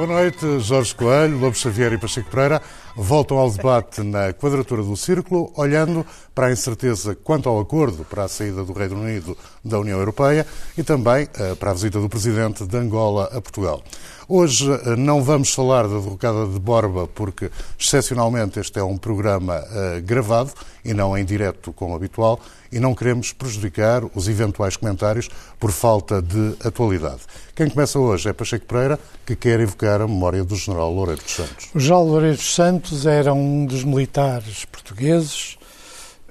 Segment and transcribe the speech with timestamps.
[0.00, 2.62] Boa noite, Jorge Coelho, Lobo Xavier e Pacheco Pereira.
[2.96, 8.24] Voltam ao debate na quadratura do círculo, olhando para a incerteza quanto ao acordo para
[8.24, 10.46] a saída do Reino Unido da União Europeia
[10.78, 13.82] e também uh, para a visita do Presidente de Angola a Portugal.
[14.26, 19.58] Hoje uh, não vamos falar da derrocada de Borba, porque, excepcionalmente, este é um programa
[19.58, 20.50] uh, gravado
[20.82, 22.40] e não em direto como habitual,
[22.72, 25.28] e não queremos prejudicar os eventuais comentários
[25.58, 27.20] por falta de atualidade.
[27.54, 31.32] Quem começa hoje é Pacheco Pereira, que quer evocar a memória do General Loureiro dos
[31.32, 31.68] Santos.
[31.74, 35.58] O General Loureiro dos Santos era um dos militares portugueses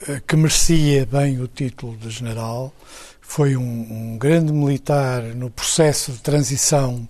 [0.07, 2.73] eh, que merecia bem o título de general.
[3.21, 7.07] Foi um, um grande militar no processo de transição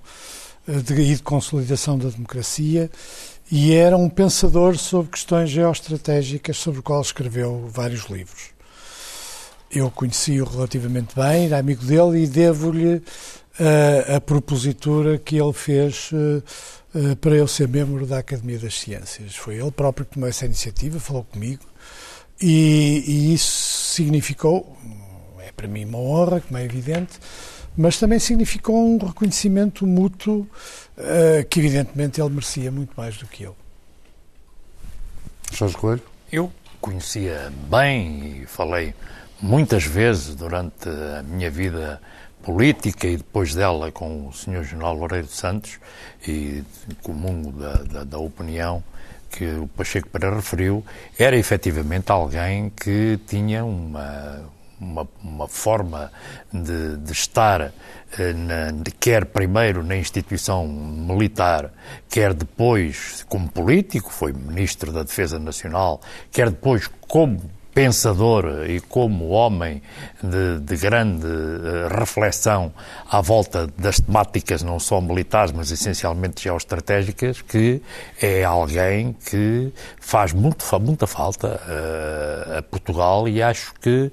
[0.68, 2.90] eh, de, e de consolidação da democracia
[3.52, 8.59] e era um pensador sobre questões geoestratégicas, sobre o qual escreveu vários livros.
[9.72, 12.95] Eu conheci-o relativamente bem, era amigo dele e devo-lhe
[13.59, 16.44] uh, a propositura que ele fez uh,
[16.95, 19.36] uh, para eu ser membro da Academia das Ciências.
[19.36, 21.64] Foi ele próprio que tomou essa iniciativa, falou comigo
[22.42, 24.75] e, e isso significou,
[25.40, 27.20] é para mim uma honra, como é evidente,
[27.78, 30.47] mas também significou um reconhecimento mútuo
[31.50, 33.56] que evidentemente ele merecia muito mais do que eu.
[35.53, 36.02] Jorge Coelho?
[36.31, 38.94] Eu conhecia bem e falei
[39.42, 42.02] muitas vezes durante a minha vida
[42.44, 44.64] política e depois dela com o Sr.
[44.64, 45.80] General Loureiro de Santos
[46.28, 46.64] e
[47.04, 48.84] comungo da, da, da opinião
[49.30, 50.84] que o Pacheco Pereira referiu,
[51.18, 54.42] era efetivamente alguém que tinha uma,
[54.80, 56.12] uma, uma forma
[56.52, 57.72] de, de estar,
[58.18, 61.72] eh, na, quer primeiro na instituição militar,
[62.09, 67.40] quer depois como político, foi Ministro da Defesa Nacional, quer depois como
[67.79, 69.81] pensador e como homem
[70.22, 72.73] de, de, grande eh, reflexão
[73.09, 77.81] à volta das temáticas não só militares, mas essencialmente geoestratégicas, que
[78.22, 84.12] é alguém que faz muito, muita falta uh, a Portugal e acho que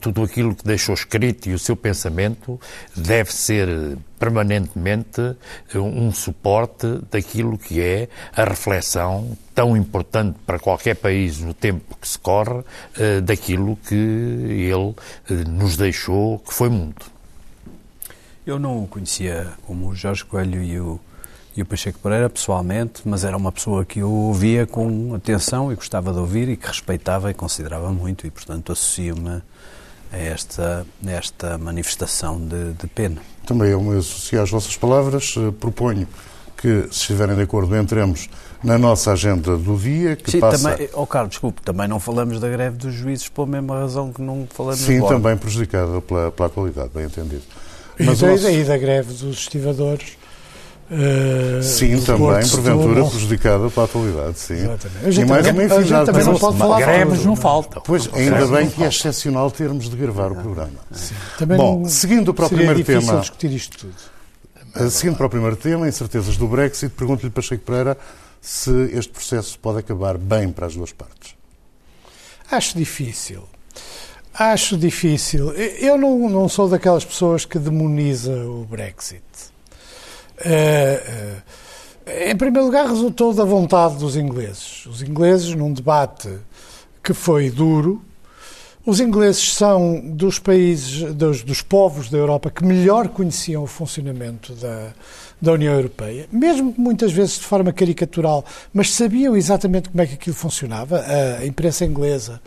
[0.00, 2.60] tudo aquilo que deixou escrito e o seu pensamento
[2.94, 5.36] deve ser permanentemente
[5.74, 12.06] um suporte daquilo que é a reflexão tão importante para qualquer país no tempo que
[12.06, 12.62] se corre
[12.96, 14.94] eh, daquilo que ele
[15.30, 17.10] eh, nos deixou, que foi muito.
[18.46, 21.00] Eu não o conhecia como o Jorge Coelho e o,
[21.56, 25.74] e o Pacheco Pereira pessoalmente, mas era uma pessoa que eu ouvia com atenção e
[25.74, 29.42] gostava de ouvir e que respeitava e considerava muito e, portanto, associo-me
[30.12, 33.20] a esta, a esta manifestação de, de pena.
[33.46, 35.34] Também eu me associo às vossas palavras.
[35.36, 36.06] Eh, proponho
[36.56, 38.28] que, se estiverem de acordo, entremos
[38.62, 40.70] na nossa agenda do dia, que Sim, passa...
[40.70, 44.20] também, oh Carlos, desculpe, também não falamos da greve dos juízes pela mesma razão que
[44.20, 45.14] não falamos Sim, agora.
[45.14, 47.42] também prejudicada pela, pela atualidade, bem entendido.
[48.00, 48.68] Mas e, daí, nosso...
[48.68, 50.17] da greve dos estivadores
[50.90, 54.54] Uh, sim, também, porventura, prejudicada pela atualidade, sim.
[54.54, 55.20] Exatamente.
[55.20, 57.82] E mais uma infinidade também não pode falar Greves não faltam.
[57.84, 60.78] Pois, ainda bem que é excepcional termos de gravar o programa.
[60.90, 61.14] Sim.
[61.56, 63.20] Bom, seguindo para o primeiro tema.
[63.20, 63.94] discutir isto tudo.
[64.76, 67.96] Uh, seguindo para o primeiro tema, incertezas do Brexit, pergunto-lhe, Pacheco Pereira,
[68.40, 71.34] se este processo pode acabar bem para as duas partes.
[72.50, 73.42] Acho difícil.
[74.32, 75.50] Acho difícil.
[75.52, 79.22] Eu não, não sou daquelas pessoas que demoniza o Brexit.
[80.40, 81.42] Uh,
[82.26, 84.86] em primeiro lugar, resultou da vontade dos ingleses.
[84.86, 86.30] Os ingleses, num debate
[87.02, 88.02] que foi duro,
[88.86, 94.54] os ingleses são dos países, dos, dos povos da Europa que melhor conheciam o funcionamento
[94.54, 94.94] da,
[95.38, 100.14] da União Europeia, mesmo muitas vezes de forma caricatural, mas sabiam exatamente como é que
[100.14, 101.04] aquilo funcionava.
[101.38, 102.40] A imprensa inglesa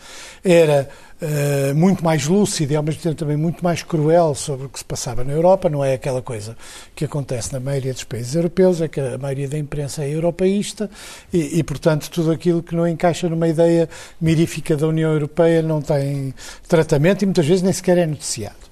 [0.44, 0.90] era
[1.22, 4.80] uh, muito mais lúcida e ao mesmo tempo também muito mais cruel sobre o que
[4.80, 5.70] se passava na Europa.
[5.70, 6.58] Não é aquela coisa
[6.96, 10.90] que acontece na maioria dos países europeus, é que a maioria da imprensa é europeísta
[11.32, 13.88] e, e portanto, tudo aquilo que não encaixa numa ideia
[14.20, 16.34] mirífica da União Europeia não tem
[16.68, 18.71] tratamento e muitas vezes nem sequer é noticiado.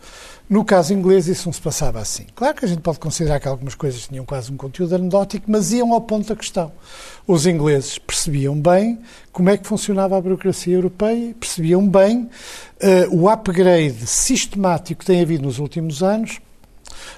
[0.49, 2.25] No caso inglês, isso não se passava assim.
[2.33, 5.71] Claro que a gente pode considerar que algumas coisas tinham quase um conteúdo anedótico, mas
[5.71, 6.71] iam ao ponto da questão.
[7.27, 8.99] Os ingleses percebiam bem
[9.31, 12.23] como é que funcionava a burocracia europeia, percebiam bem
[12.81, 16.39] uh, o upgrade sistemático que tem havido nos últimos anos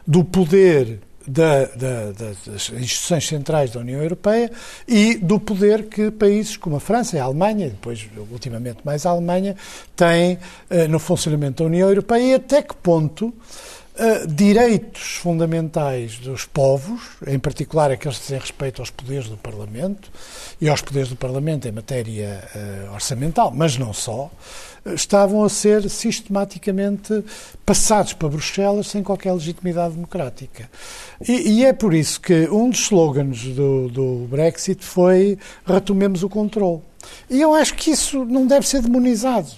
[0.05, 4.51] do poder da, da, das instituições centrais da União Europeia
[4.87, 9.11] e do poder que países como a França e a Alemanha, depois ultimamente mais a
[9.11, 9.55] Alemanha,
[9.95, 10.35] têm
[10.69, 17.01] uh, no funcionamento da União Europeia e até que ponto uh, direitos fundamentais dos povos,
[17.27, 20.11] em particular aqueles que dizem respeito aos poderes do Parlamento
[20.59, 24.29] e aos poderes do Parlamento em matéria uh, orçamental, mas não só,
[24.85, 27.23] estavam a ser sistematicamente
[27.65, 30.69] passados para Bruxelas sem qualquer legitimidade democrática.
[31.27, 36.29] E, e é por isso que um dos slogans do, do Brexit foi retomemos o
[36.29, 36.81] controle.
[37.29, 39.49] E eu acho que isso não deve ser demonizado,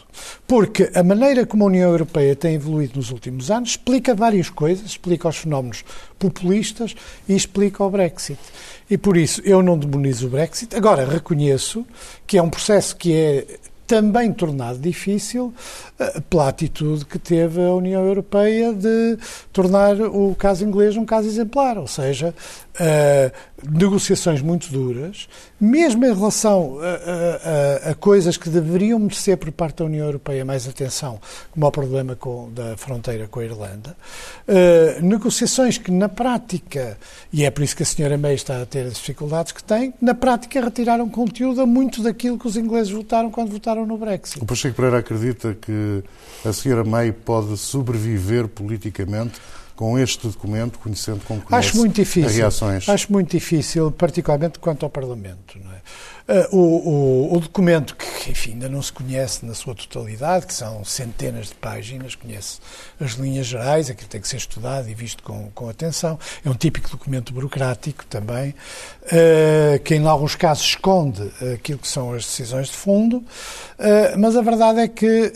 [0.47, 4.85] porque a maneira como a União Europeia tem evoluído nos últimos anos explica várias coisas,
[4.85, 5.83] explica os fenómenos
[6.17, 6.95] populistas
[7.27, 8.39] e explica o Brexit.
[8.89, 10.75] E por isso eu não demonizo o Brexit.
[10.75, 11.85] Agora, reconheço
[12.25, 13.45] que é um processo que é
[13.85, 15.53] também tornado difícil
[15.99, 19.17] uh, pela atitude que teve a União Europeia de
[19.51, 22.33] tornar o caso inglês um caso exemplar, ou seja,
[22.79, 25.27] uh, negociações muito duras,
[25.59, 30.43] mesmo em relação a, a, a, coisas que deveriam merecer por parte da União Europeia
[30.43, 31.19] mais atenção,
[31.51, 33.95] como o problema com, da fronteira com a Irlanda,
[34.47, 36.97] uh, negociações que na prática,
[37.31, 39.93] e é por isso que a senhora May está a ter as dificuldades que tem,
[40.01, 44.41] na prática retiraram conteúdo a muito daquilo que os ingleses votaram quando votaram no Brexit.
[44.41, 46.03] O Pacheco Pereira acredita que
[46.45, 49.39] a senhora May pode sobreviver politicamente
[49.75, 52.29] com este documento, conhecendo como conhece Acho muito difícil.
[52.29, 52.89] as reações?
[52.89, 55.57] Acho muito difícil, particularmente quanto ao Parlamento.
[55.57, 56.12] É?
[56.25, 60.53] Uh, o, o, o, documento, que enfim, ainda não se conhece na sua totalidade, que
[60.53, 62.59] são centenas de páginas, conhece
[62.97, 66.17] as linhas gerais, aquilo tem que ser estudado e visto com, com atenção.
[66.45, 72.13] É um típico documento burocrático também, uh, que em alguns casos esconde aquilo que são
[72.13, 75.33] as decisões de fundo, uh, mas a verdade é que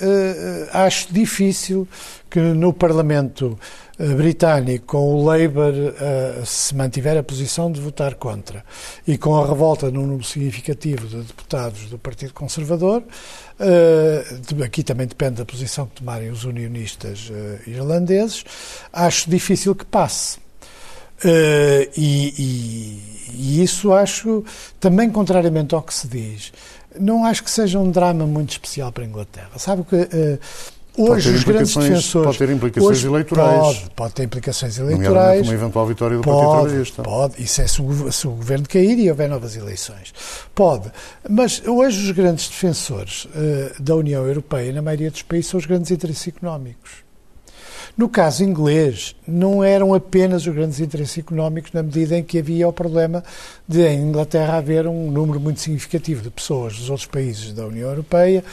[0.72, 1.86] acho difícil
[2.30, 3.60] que no Parlamento
[3.98, 8.64] britânico, com o Labour uh, se mantiver a posição de votar contra
[9.08, 15.08] e com a revolta num número significativo de deputados do Partido Conservador, uh, aqui também
[15.08, 18.46] depende da posição que tomarem os unionistas uh, irlandeses,
[18.94, 20.40] acho difícil que passe.
[21.98, 24.46] E, e, e isso acho,
[24.80, 26.54] também contrariamente ao que se diz,
[27.00, 29.50] não acho que seja um drama muito especial para a Inglaterra.
[29.58, 30.40] Sabe que
[30.98, 32.26] Hoje os grandes defensores.
[32.26, 33.60] Pode ter implicações eleitorais.
[33.60, 35.48] Pode, pode ter implicações eleitorais.
[35.48, 37.04] Uma eventual vitória do pode, Partido Trabalhista.
[37.04, 40.14] Pode, isso é se o, se o, governo cair e houver novas eleições.
[40.56, 40.92] Pode.
[41.30, 45.66] Mas hoje os grandes defensores uh, da União Europeia, na maioria dos países, são os
[45.66, 47.07] grandes interesses económicos.
[47.98, 52.68] No caso inglês, não eram apenas os grandes interesses económicos, na medida em que havia
[52.68, 53.24] o problema
[53.68, 57.90] de, em Inglaterra, haver um número muito significativo de pessoas dos outros países da União
[57.90, 58.44] Europeia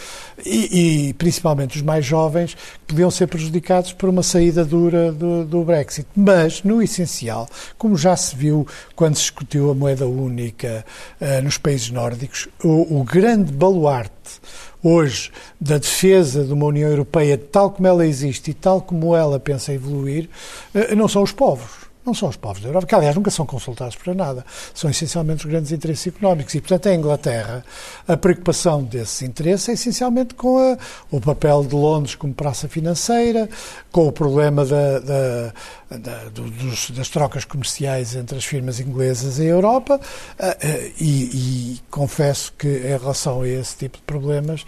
[0.46, 5.44] e, e principalmente os mais jovens, que podiam ser prejudicados por uma saída dura do,
[5.44, 6.08] do Brexit.
[6.16, 8.66] Mas, no essencial, como já se viu
[8.96, 10.86] quando se discutiu a moeda única
[11.20, 14.40] uh, nos países nórdicos, o, o grande baluarte
[14.84, 19.40] hoje da defesa de uma União Europeia tal como ela existe e tal como ela
[19.40, 20.28] pensa evoluir,
[20.74, 23.46] eh, não são os povos não são os povos da Europa, que aliás nunca são
[23.46, 26.54] consultados para nada, são essencialmente os grandes interesses económicos.
[26.54, 27.64] E, portanto, em Inglaterra,
[28.06, 30.76] a preocupação desses interesses é essencialmente com a,
[31.10, 33.48] o papel de Londres como praça financeira,
[33.90, 35.52] com o problema da, da,
[35.90, 40.00] da, dos, das trocas comerciais entre as firmas inglesas e a Europa,
[40.38, 44.64] eh, eh, e, e confesso que, em relação a esse tipo de problemas,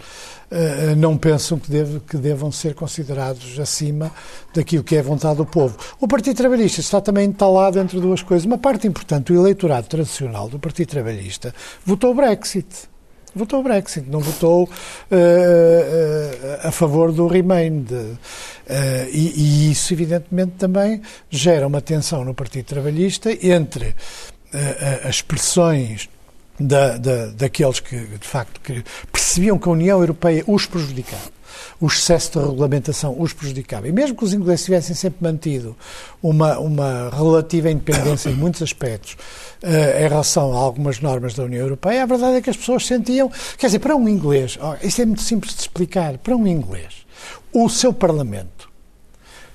[0.97, 4.11] não pensam que, deve, que devam ser considerados acima
[4.53, 5.77] daquilo que é a vontade do povo.
[5.99, 8.45] O Partido Trabalhista está também entalado entre duas coisas.
[8.45, 11.53] Uma parte importante do eleitorado tradicional do Partido Trabalhista
[11.85, 12.87] votou o Brexit.
[13.37, 17.83] Votou o Brexit, não votou uh, uh, a favor do Remain.
[17.83, 18.17] De, uh,
[19.11, 23.95] e, e, isso, evidentemente, também gera uma tensão no Partido Trabalhista entre
[25.03, 26.09] as expressões
[26.59, 31.37] da, da, daqueles que, de facto, que percebiam que a União Europeia os prejudicava.
[31.79, 33.87] O excesso de regulamentação os prejudicava.
[33.87, 35.75] E mesmo que os ingleses tivessem sempre mantido
[36.21, 39.15] uma, uma relativa independência em muitos aspectos
[39.63, 42.85] uh, em relação a algumas normas da União Europeia, a verdade é que as pessoas
[42.85, 43.31] sentiam.
[43.57, 47.05] Quer dizer, para um inglês, oh, isto é muito simples de explicar, para um inglês,
[47.53, 48.67] o seu Parlamento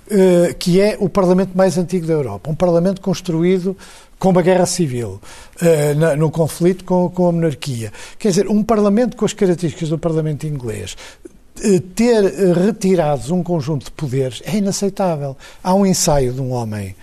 [0.05, 3.75] Uh, que é o Parlamento mais antigo da Europa, um Parlamento construído
[4.23, 5.21] com uma guerra civil,
[5.97, 7.93] na, no conflito com, a monarquia.
[8.21, 10.97] Quer dizer, um Parlamento com as características do Parlamento inglês,
[11.59, 15.37] uh, ter uh, retirados um conjunto de poderes é inaceitável.
[15.61, 16.95] Há um ensaio de um homem,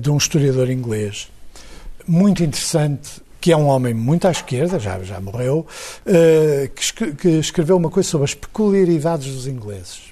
[0.00, 1.28] de um historiador inglês,
[2.08, 5.64] muito interessante, que é um homem muito à esquerda, já, já morreu,
[7.20, 10.05] que escreveu uma coisa sobre as peculiaridades dos ingleses.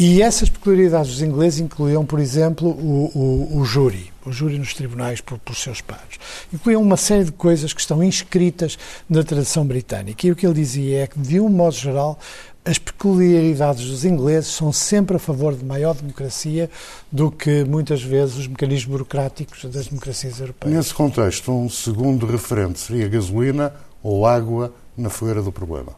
[0.00, 4.72] E essas peculiaridades dos ingleses incluíam, por exemplo, o, o, o júri, o júri nos
[4.72, 6.20] tribunais por, por seus pares.
[6.52, 8.78] Incluíam uma série de coisas que estão inscritas
[9.10, 10.24] na tradição britânica.
[10.24, 12.16] E o que ele dizia é que, de um modo geral,
[12.64, 16.70] as peculiaridades dos ingleses são sempre a favor de maior democracia
[17.10, 20.76] do que muitas vezes os mecanismos burocráticos das democracias europeias.
[20.76, 25.92] Nesse contexto, um segundo referente seria gasolina ou água na fogueira do problema?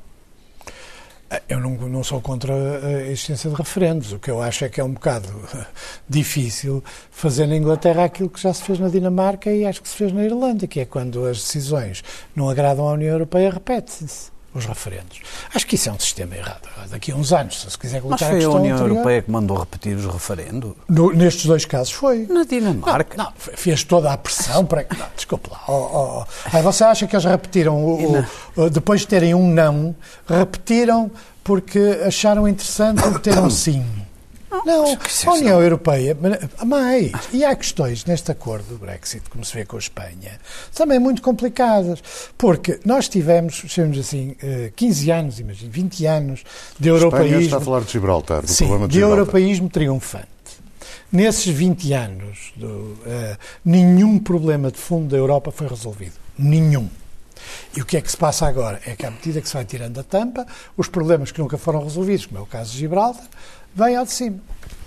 [1.49, 4.13] Eu não, não, sou contra a existência de referendos.
[4.13, 5.29] O que eu acho é que é um bocado
[6.09, 9.95] difícil fazer na Inglaterra aquilo que já se fez na Dinamarca e acho que se
[9.95, 12.03] fez na Irlanda, que é quando as decisões
[12.35, 15.21] não agradam à União Europeia, repete-se os referendos.
[15.55, 16.69] Acho que isso é um sistema errado.
[16.91, 19.23] Daqui a uns anos, se se quiser colocar Mas foi a a, União anterior, Europeia
[19.23, 20.73] que mandou repetir os referendos?
[20.89, 22.27] no- nestes dois casos foi.
[22.29, 23.17] Na Dinamarca?
[23.17, 24.85] Não, fe- fez toda a pressão para.
[24.99, 25.61] Não, desculpe lá.
[25.69, 26.57] Oh, oh, oh.
[26.57, 28.25] Aí você acha que eles repetiram, o-
[28.57, 29.95] o- depois de terem um não,
[30.29, 31.11] repetiram
[31.45, 33.85] porque acharam interessante ter um sim?
[34.65, 34.85] Não,
[35.27, 36.17] a União Europeia,
[36.67, 40.41] mais, e há questões neste acordo do Brexit, como se vê com a Espanha,
[40.75, 42.03] também muito complicadas,
[42.37, 46.41] porque nós tivemos, chamemos assim, eh, 15 anos, imagino, 20 anos
[46.79, 47.41] de A Espanha europeísmo.
[47.43, 49.19] está a falar de Gibraltar, do Sim, problema de de Gibraltar.
[49.21, 50.27] europeísmo triunfante.
[51.13, 56.13] Nesses 20 anos, do, eh, nenhum problema de fundo da Europa foi resolvido.
[56.39, 56.89] Nenhum.
[57.77, 58.81] E o que é que se passa agora?
[58.87, 61.83] É que à medida que se vai tirando a tampa, os problemas que nunca foram
[61.83, 63.25] resolvidos, como é o caso de Gibraltar,
[63.75, 64.39] vêm ao de cima.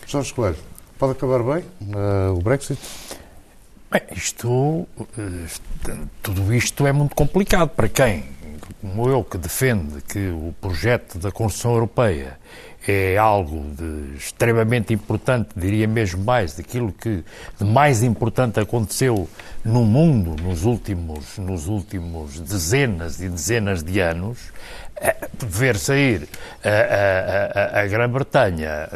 [0.07, 0.57] Jorge Coelho,
[0.97, 2.79] pode acabar bem eh, o Brexit?
[3.91, 4.87] Bem, isto,
[5.17, 8.23] eh, tudo isto é muito complicado para quem,
[8.81, 12.37] como eu, que defende que o projeto da construção europeia
[12.87, 13.63] é algo
[14.15, 17.23] extremamente importante, diria mesmo mais, daquilo que
[17.59, 19.29] de mais importante aconteceu
[19.63, 24.37] no mundo nos últimos, nos últimos dezenas e dezenas de anos,
[24.97, 26.27] eh, ver sair
[26.63, 28.89] a, a- a- a Grã-Bretanha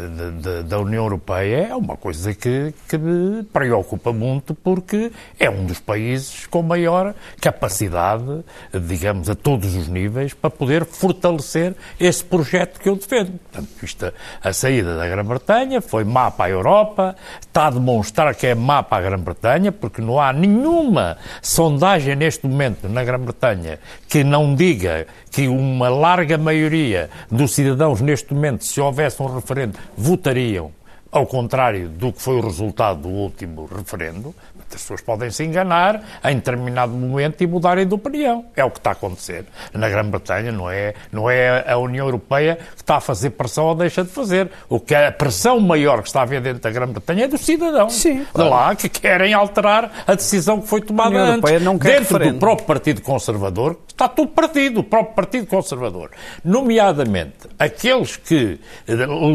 [0.67, 5.79] da União Europeia é uma coisa que, que me preocupa muito porque é um dos
[5.79, 8.43] países com maior capacidade,
[8.87, 13.39] digamos, a todos os níveis, para poder fortalecer esse projeto que eu defendo.
[13.51, 14.11] Portanto, isto,
[14.43, 18.83] a saída da Grã-Bretanha foi má para a Europa, está a demonstrar que é má
[18.83, 25.07] para a Grã-Bretanha, porque não há nenhuma sondagem neste momento na Grã-Bretanha que não diga
[25.31, 30.71] que uma larga maioria dos cidadãos neste momento, se houvesse um referendo, votariam
[31.11, 34.35] ao contrário do que foi o resultado do último referendo.
[34.69, 38.45] As pessoas podem se enganar em determinado momento e mudarem de opinião.
[38.55, 42.57] É o que está a acontecer na Grã-Bretanha, não é, não é a União Europeia
[42.75, 44.49] que está a fazer pressão ou deixa de fazer.
[44.69, 47.41] O que é a pressão maior que está a haver dentro da Grã-Bretanha é dos
[47.41, 47.93] cidadãos.
[47.93, 51.65] Sim, De lá que querem alterar a decisão que foi tomada A União Europeia antes.
[51.65, 52.39] não quer dentro do referendo.
[52.39, 56.11] próprio Partido Conservador, está tudo partido, o próprio Partido Conservador.
[56.43, 58.59] Nomeadamente, aqueles que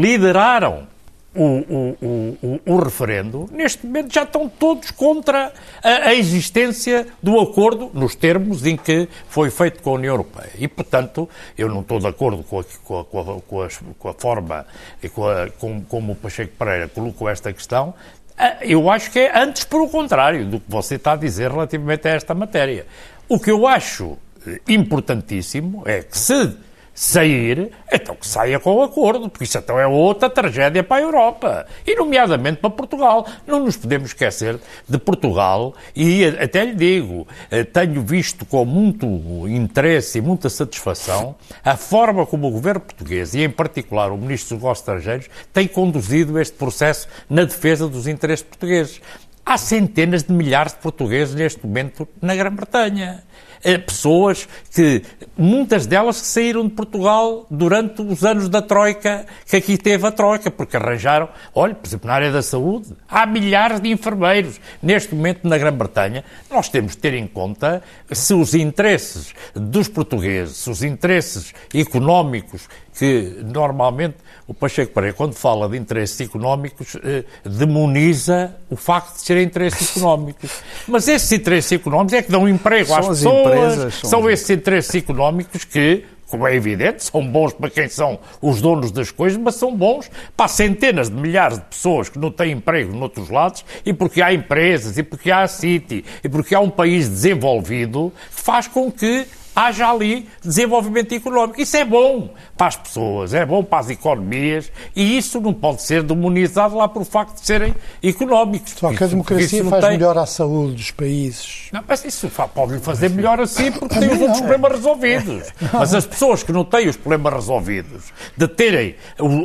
[0.01, 0.87] lideraram
[1.35, 5.51] o, o, o, o, referendo, neste momento já estão todos contra
[5.83, 10.51] a, a existência do acordo nos termos em que foi feito com a União Europeia.
[10.57, 13.03] E, portanto, eu não estou de acordo com a, com a,
[13.41, 14.65] com a, com forma
[15.01, 17.93] e com a, com, como o Pacheco Pereira colocou esta questão.
[18.37, 21.51] Ah, Eu acho que é antes por o contrário do que você está a dizer
[21.51, 22.85] relativamente a esta matéria.
[23.27, 26.55] O que eu acho eh, importantíssimo é que se
[26.93, 31.05] sair, então que saia com o acordo, porque isso então é outra tragédia para a
[31.05, 33.25] Europa, e nomeadamente para Portugal.
[33.47, 39.05] Não nos podemos esquecer de Portugal, e até lhe digo, eh, tenho visto com muito
[39.47, 44.55] interesse e muita satisfação a forma como o governo português, e em particular o Ministro
[44.55, 49.01] dos Negócios Estrangeiros, tem conduzido este processo na defesa dos interesses portugueses.
[49.45, 53.23] Há centenas de milhares de portugueses neste momento na Grã-Bretanha.
[53.63, 55.03] Eh, Pessoas que,
[55.37, 60.11] muitas delas que saíram de Portugal durante os anos da Troika, que aqui teve a
[60.11, 65.15] Troika, porque arranjaram, olha, por exemplo, na área da saúde, há milhares de enfermeiros neste
[65.15, 66.23] momento na Grã-Bretanha.
[66.49, 72.67] Nós temos de ter em conta se os interesses dos portugueses, se os interesses económicos
[72.93, 74.15] que normalmente
[74.47, 79.95] o Pacheco Pereira, quando fala de interesses económicos, eh, demoniza o facto de serem interesses
[79.97, 80.51] económicos.
[80.87, 84.29] Mas esses interesses económicos é que dão emprego São às as pessoas, empresas, são, são
[84.29, 89.11] esses interesses económicos que, como é evidente, são bons para quem são os donos das
[89.11, 93.29] coisas, mas são bons para centenas de milhares de pessoas que não têm emprego noutros
[93.29, 97.07] lados e porque há empresas, e porque há a City, e porque há um país
[97.07, 101.59] desenvolvido que faz com que haja ali desenvolvimento económico.
[101.61, 105.81] Isso é bom para as pessoas, é bom para as economias e isso não pode
[105.81, 108.73] ser demonizado lá por facto de serem económicos.
[108.77, 111.69] Só que a democracia faz tem- melhor à saúde dos países.
[111.71, 115.53] não, mas isso fa- pode fazer melhor assim porque tem os outros problemas resolvidos.
[115.71, 118.95] Mas as pessoas que não têm os problemas resolvidos, de terem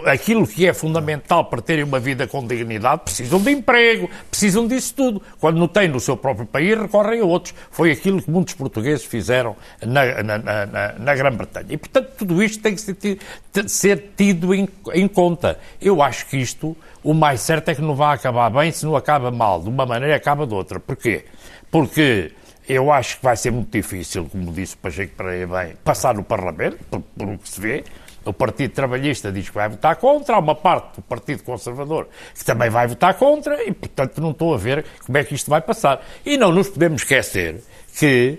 [0.07, 4.95] aquilo que é fundamental para terem uma vida com dignidade, precisam de emprego, precisam disso
[4.95, 5.23] tudo.
[5.41, 7.55] Quando não têm no seu próprio país, recorrem a outros.
[7.71, 11.67] Foi aquilo que muitos portugueses fizeram na na, na, na, na Grã-Bretanha.
[11.71, 13.19] E, portanto, tudo isto tem que ser,
[13.67, 15.59] ser tido em, em, conta.
[15.81, 18.97] Eu acho que isto, o mais certo é que não vai acabar bem, se não
[18.97, 20.79] acaba mal, de uma maneira acaba de outra.
[20.81, 21.25] Porquê?
[21.71, 22.33] Porque
[22.69, 26.23] eu acho que vai ser muito difícil, como disse o Pacheco Pereira bem, passar no
[26.23, 26.79] Parlamento,
[27.17, 27.85] por o que se vê.
[28.25, 32.45] O Partido Trabalhista diz que vai votar contra, há uma parte do Partido Conservador que
[32.45, 35.63] também vai votar contra e, portanto, não estou a ver como é que isto vai
[35.63, 36.05] passar.
[36.27, 37.63] E não nos podemos esquecer
[37.99, 38.39] que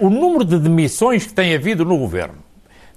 [0.00, 2.46] o número de demissões que tem havido no governo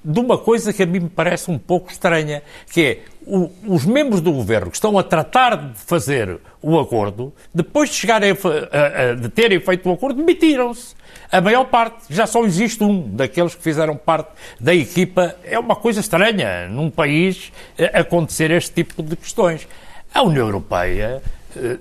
[0.03, 3.85] de uma coisa que a mim me parece um pouco estranha, que é o, os
[3.85, 9.11] membros do governo que estão a tratar de fazer o acordo, depois de chegarem a,
[9.11, 10.95] a, de terem feito o acordo, demitiram-se.
[11.31, 15.35] A maior parte, já só existe um daqueles que fizeram parte da equipa.
[15.43, 19.67] É uma coisa estranha num país eh, acontecer este tipo de questões.
[20.13, 21.21] A União Europeia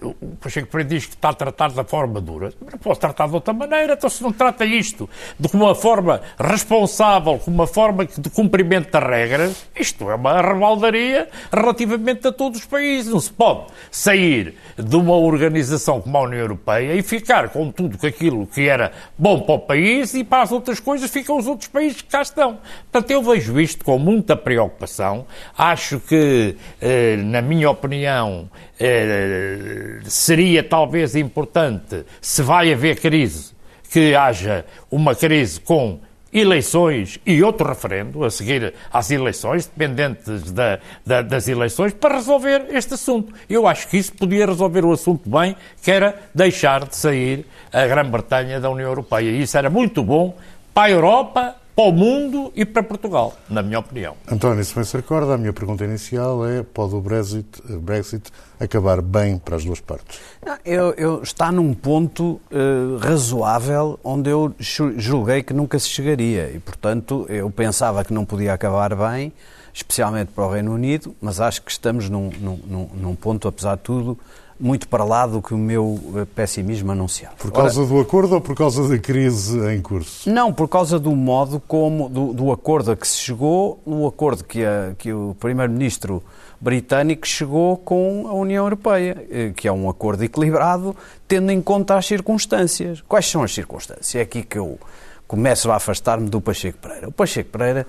[0.03, 2.53] o Pacheco Pereira diz que está a tratar da forma dura.
[2.61, 3.95] Mas não posso tratar de outra maneira.
[3.95, 5.09] Então, se não trata isto
[5.39, 11.29] de uma forma responsável, com uma forma de cumprimento das regras, isto é uma rebaldaria
[11.53, 13.13] relativamente a todos os países.
[13.13, 17.99] Não se pode sair de uma organização como a União Europeia e ficar com tudo
[18.07, 21.69] aquilo que era bom para o país e para as outras coisas ficam os outros
[21.69, 22.59] países que cá estão.
[22.91, 25.27] Portanto, eu vejo isto com muita preocupação.
[25.57, 28.49] Acho que, eh, na minha opinião,
[28.79, 29.58] eh,
[30.05, 33.53] seria talvez importante, se vai haver crise,
[33.91, 36.01] que haja uma crise com
[36.33, 42.67] eleições e outro referendo a seguir às eleições, dependentes da, da, das eleições, para resolver
[42.71, 43.33] este assunto.
[43.49, 47.87] Eu acho que isso podia resolver o assunto bem, que era deixar de sair a
[47.87, 49.31] Grã-Bretanha da União Europeia.
[49.31, 50.37] E isso era muito bom
[50.75, 54.17] para a Europa, para o mundo e para Portugal, na minha opinião.
[54.29, 57.47] António, se bem se recorda, a minha pergunta inicial é: pode o Brexit,
[57.79, 60.19] Brexit acabar bem para as duas partes?
[60.45, 64.53] Não, eu, eu, está num ponto uh, razoável onde eu
[64.97, 69.33] julguei que nunca se chegaria e, portanto, eu pensava que não podia acabar bem,
[69.73, 73.83] especialmente para o Reino Unido, mas acho que estamos num, num, num ponto, apesar de
[73.83, 74.19] tudo,
[74.61, 77.37] muito para lá do que o meu eh, pessimismo anunciava.
[77.37, 80.29] Por causa Ora, do acordo ou por causa da crise em curso?
[80.31, 84.45] Não, por causa do modo como, do, do acordo a que se chegou, o acordo
[84.45, 86.23] que, a, que o Primeiro-Ministro
[86.61, 90.95] britânico chegou com a União Europeia, eh, que é um acordo equilibrado,
[91.27, 93.01] tendo em conta as circunstâncias.
[93.07, 94.15] Quais são as circunstâncias?
[94.17, 94.79] É aqui que eu
[95.27, 97.09] começo a afastar-me do Pacheco Pereira.
[97.09, 97.87] O Pacheco Pereira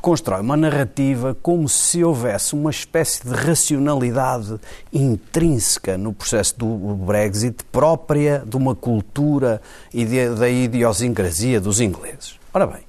[0.00, 4.58] constrói uma narrativa como se houvesse uma espécie de racionalidade
[4.92, 9.60] intrínseca no processo do Brexit própria de uma cultura
[9.92, 12.38] e da idiosincrasia dos ingleses.
[12.52, 12.85] Ora bem,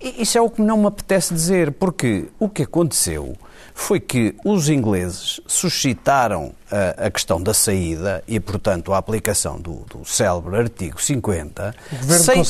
[0.00, 3.36] isso é o que não me apetece dizer, porque o que aconteceu
[3.74, 9.84] foi que os ingleses suscitaram a, a questão da saída e, portanto, a aplicação do,
[9.88, 11.74] do célebre artigo 50
[12.10, 12.42] sem,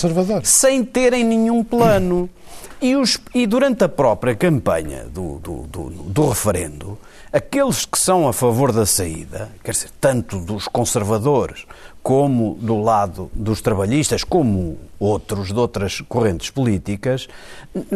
[0.42, 2.30] sem terem nenhum plano.
[2.80, 6.96] E, os, e durante a própria campanha do, do, do, do, referendo,
[7.32, 11.66] aqueles que são a favor da saída, quer dizer, tanto dos conservadores
[12.08, 17.28] como do lado dos trabalhistas, como outros de outras correntes políticas,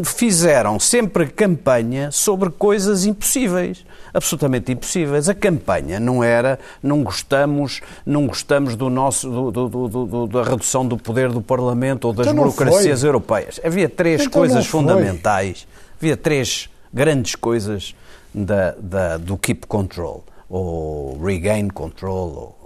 [0.05, 5.31] fizeram sempre campanha sobre coisas impossíveis, absolutamente impossíveis.
[5.31, 10.87] A campanha não era não gostamos, não gostamos do nosso do, do, do, da redução
[10.87, 13.09] do poder do Parlamento ou das então burocracias foi.
[13.09, 13.61] europeias.
[13.65, 15.67] Havia três então coisas fundamentais.
[15.99, 17.95] Havia três grandes coisas
[18.35, 22.62] da, da, do keep control ou regain control ou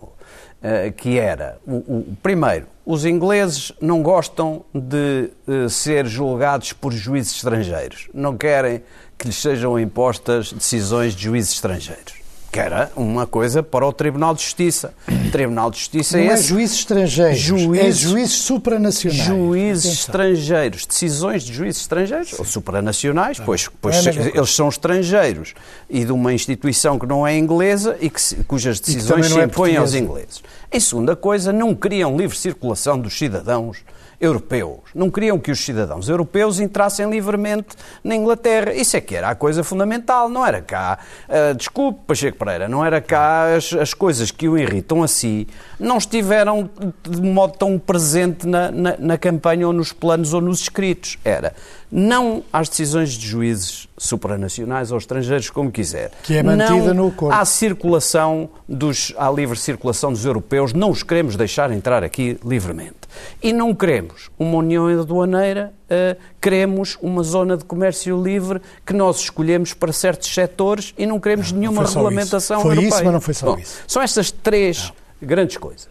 [0.97, 7.37] que era, o, o, primeiro, os ingleses não gostam de uh, ser julgados por juízes
[7.37, 8.09] estrangeiros.
[8.15, 8.83] Não querem
[9.19, 12.26] que lhes sejam impostas decisões de juízes estrangeiros
[12.57, 14.95] que era uma coisa para o Tribunal de Justiça.
[15.07, 19.25] O Tribunal de Justiça não é, é juízes estrangeiros, juízes, é juízes supranacionais.
[19.27, 20.07] Juízes Atenção.
[20.07, 25.53] estrangeiros, decisões de juízes estrangeiros, ou supranacionais, pois, pois é eles são estrangeiros
[25.91, 29.77] e de uma instituição que não é inglesa e que, cujas decisões se é impõem
[29.77, 30.43] aos ingleses.
[30.73, 33.85] Em segunda coisa, não queriam livre circulação dos cidadãos
[34.21, 34.81] europeus.
[34.95, 38.73] Não queriam que os cidadãos europeus entrassem livremente na Inglaterra.
[38.73, 40.29] Isso é que era a coisa fundamental.
[40.29, 40.99] Não era cá,
[41.29, 45.47] uh, desculpe, Pacheco Pereira, não era cá as, as coisas que o irritam a si,
[45.79, 46.71] não estiveram
[47.03, 51.19] de modo tão presente na, na, na campanha ou nos planos ou nos escritos.
[51.25, 51.55] Era
[51.97, 56.11] não às decisões de juízes supranacionais ou estrangeiros, como quiser.
[56.23, 57.35] Que é mantida não no acordo.
[57.35, 62.97] À circulação dos, à livre circulação dos europeus, não os queremos deixar entrar aqui livremente.
[63.43, 69.21] E não queremos uma união aduaneira, uh, queremos uma zona de comércio livre que nós
[69.21, 72.91] escolhemos para certos setores e não queremos não, nenhuma não regulamentação foi europeia.
[72.91, 73.79] Foi isso, mas não foi só Bom, isso.
[73.89, 75.29] São estas três não.
[75.29, 75.89] grandes coisas.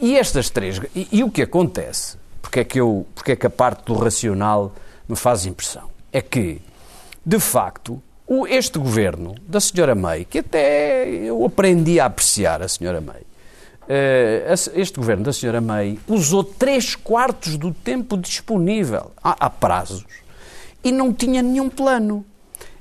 [0.00, 0.80] E estas três...
[0.94, 3.94] E, e o que acontece porque é que, eu, porque é que a parte do
[3.94, 4.72] racional
[5.08, 5.88] me faz impressão.
[6.12, 6.60] É que,
[7.24, 8.02] de facto,
[8.48, 14.70] este governo da senhora May, que até eu aprendi a apreciar a senhora May, uh,
[14.74, 20.04] este governo da senhora May usou três quartos do tempo disponível a, prazos
[20.82, 22.24] e não tinha nenhum plano.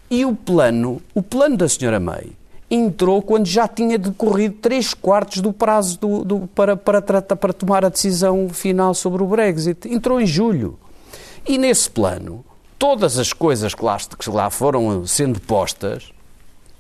[0.10, 2.32] E o plano, o plano da senhora May
[2.70, 7.86] entrou quando já tinha decorrido três quartos do prazo do, do, para, para, para tomar
[7.86, 9.88] a decisão final sobre o Brexit.
[9.92, 10.80] Entrou em julho.
[11.46, 12.44] E nesse plano,
[12.80, 16.14] todas as coisas que lá, que lá foram sendo postas,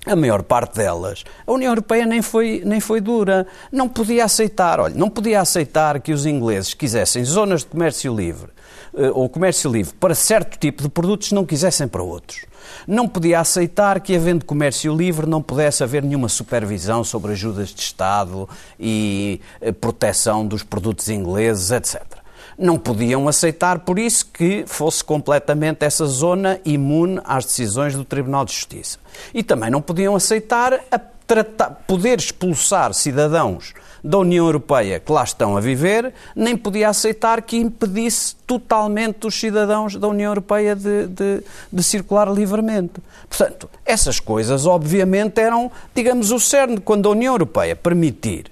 [0.05, 3.45] a maior parte delas, a União Europeia nem foi, nem foi dura.
[3.71, 8.49] Não podia aceitar, olha, não podia aceitar que os ingleses quisessem zonas de comércio livre
[8.95, 12.45] eh, ou comércio livre para certo tipo de produtos não quisessem para outros.
[12.87, 17.81] Não podia aceitar que, havendo comércio livre, não pudesse haver nenhuma supervisão sobre ajudas de
[17.81, 18.47] Estado
[18.79, 22.22] e eh, proteção dos produtos ingleses, etc
[22.57, 28.45] não podiam aceitar, por isso, que fosse completamente essa zona imune às decisões do Tribunal
[28.45, 28.99] de Justiça.
[29.33, 30.79] E também não podiam aceitar
[31.25, 37.41] tratar, poder expulsar cidadãos da União Europeia que lá estão a viver, nem podia aceitar
[37.41, 42.93] que impedisse totalmente os cidadãos da União Europeia de, de, de, circular livremente.
[43.29, 46.79] Portanto, essas coisas, obviamente, eram, digamos, o cerne.
[46.79, 48.51] Quando a União Europeia permitir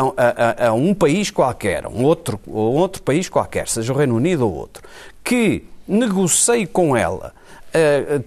[0.00, 4.16] a, a, a um país qualquer, um outro, um outro país qualquer, seja o Reino
[4.16, 4.82] Unido ou outro,
[5.22, 7.32] que negocie com ela
[7.68, 8.24] Uh,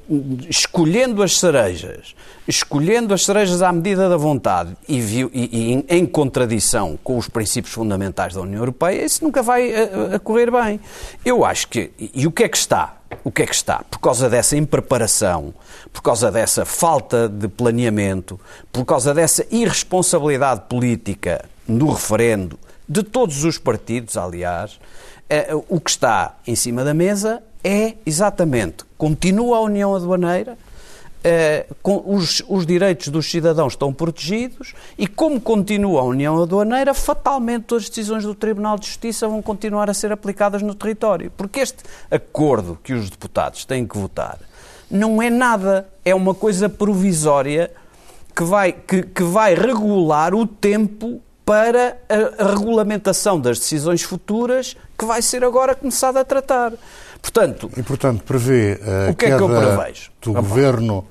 [0.48, 2.16] escolhendo as cerejas,
[2.48, 7.28] escolhendo as cerejas à medida da vontade e, viu, e, e em, contradição com os
[7.28, 10.80] princípios fundamentais da União Europeia, isso nunca vai uh, a correr bem.
[11.26, 11.90] Eu acho que.
[12.14, 12.98] E o que é que está?
[13.24, 13.84] O que é que está?
[13.90, 15.56] Por causa dessa impreparação,
[15.92, 18.40] por causa dessa falta de planeamento,
[18.72, 24.80] por causa dessa irresponsabilidade política no referendo de todos os partidos, aliás,
[25.30, 30.58] eh, o que está em cima da mesa é exatamente continua a União Aduaneira,
[31.24, 37.74] eh, os, os, direitos dos cidadãos estão protegidos e, como continua a União Aduaneira, fatalmente
[37.74, 41.32] as decisões do Tribunal de Justiça vão continuar a ser aplicadas no território.
[41.36, 44.40] Porque este acordo que os deputados têm que votar
[44.90, 47.72] não é nada, é uma coisa provisória
[48.36, 54.76] que vai, que, que vai regular o tempo para a, a regulamentação das decisões futuras
[54.98, 56.74] que vai ser agora começada a tratar.
[57.22, 60.12] Portanto, e, portanto prevê uh, o que é que eu prevejo?
[60.22, 61.06] do governo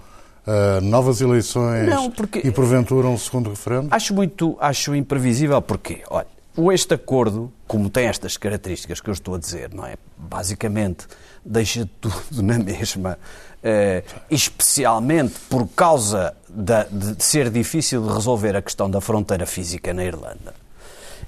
[0.47, 3.89] uh, novas eleições Não, porque, e porventura um segundo referendo?
[3.91, 6.27] Acho muito, acho imprevisível porque, olha,
[6.73, 9.95] este acordo, como tem estas características que eu estou a dizer, não é?
[10.17, 11.07] Basicamente
[11.45, 13.19] deixa tudo na mesma
[13.63, 19.93] eh, especialmente por causa de, de, ser difícil de resolver a questão da fronteira física
[19.93, 20.55] na Irlanda.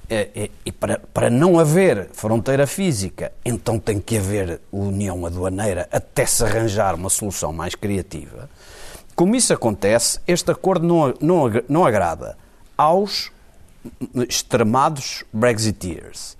[0.09, 6.27] Eh, e para, para não haver fronteira física, então tem que haver união aduaneira até
[6.27, 8.49] se arranjar uma solução mais criativa.
[9.15, 12.37] Como isso acontece, este acordo não, não, não agrada
[12.77, 13.31] aos
[14.29, 16.37] extremados Brexiteers.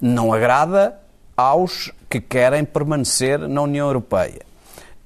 [0.00, 0.98] Não agrada
[1.36, 4.49] aos que querem permanecer na União Europeia.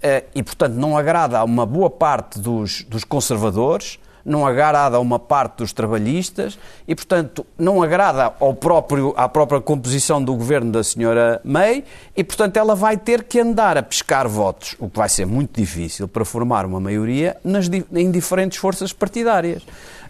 [0.07, 5.01] Eh, e, portanto, não agrada a uma boa parte dos, dos conservadores, não agrada a
[5.01, 10.71] uma parte dos trabalhistas e, portanto, não agrada ao próprio, à própria composição do governo
[10.71, 14.99] da senhora May e, portanto, ela vai ter que andar a pescar votos, o que
[14.99, 19.63] vai ser muito difícil para formar uma maioria nas, em diferentes forças partidárias.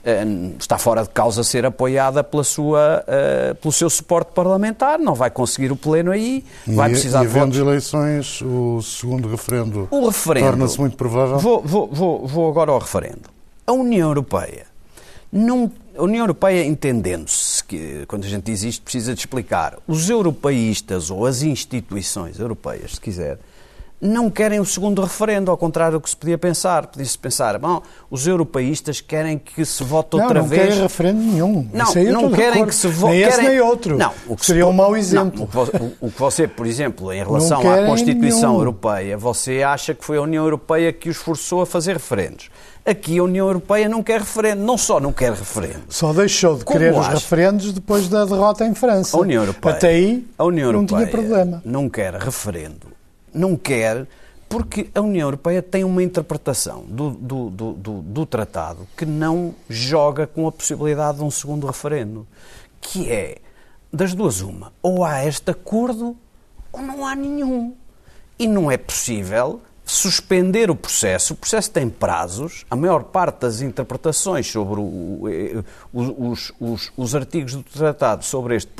[0.05, 0.25] Eh,
[0.59, 5.31] está fora de causa ser apoiada pela sua, uh, pelo seu suporte parlamentar, não vai
[5.31, 7.57] conseguir o pleno aí, vai precisar e, de votos.
[7.57, 11.38] eleições, o segundo referendo, o referendo torna-se muito provável?
[11.38, 13.23] Vou, vou, vou, vou agora ao referendo.
[13.67, 14.67] A União Europeia
[15.37, 20.09] não, a União Europeia, entendendo-se que, quando a gente diz isto, precisa de explicar, os
[20.09, 23.40] europeístas ou as instituições europeias, se quiser,
[24.05, 26.87] não querem o segundo referendo, ao contrário do que se podia pensar.
[26.87, 30.61] Podia-se pensar, bom, os europeístas querem que se vote outra não, vez.
[30.61, 31.69] Não, querem referendo nenhum.
[31.73, 33.12] Não, não querem que se vote.
[33.12, 33.97] Nem esse nem outro.
[33.97, 34.69] Não, o que seria se...
[34.69, 35.49] um mau exemplo.
[35.53, 38.61] Não, o, que você, por exemplo, em relação à Constituição nenhum.
[38.61, 42.51] Europeia, você acha que foi a União Europeia que os forçou a fazer referendos.
[42.85, 45.85] Aqui a União Europeia não quer referendo, não só não quer referendo.
[45.88, 47.01] Só deixou de querer acha?
[47.01, 49.17] os referendos depois da derrota em França.
[49.17, 51.62] A União Europeia, Até aí a União não Europeia tinha problema.
[51.64, 52.95] Não quer referendo.
[53.35, 54.07] Não quer
[54.49, 59.55] porque a União Europeia tem uma interpretação do, do, do, do, do tratado que não
[59.68, 62.27] joga com a possibilidade de um segundo referendo,
[62.81, 63.38] que é,
[63.92, 66.16] das duas uma, ou há este acordo
[66.73, 67.75] ou não há nenhum.
[68.38, 71.35] E não é possível suspender o processo.
[71.35, 72.64] O processo tem prazos.
[72.70, 78.57] A maior parte das interpretações sobre o, eh, os, os, os, artigos do tratado sobre
[78.57, 78.70] este,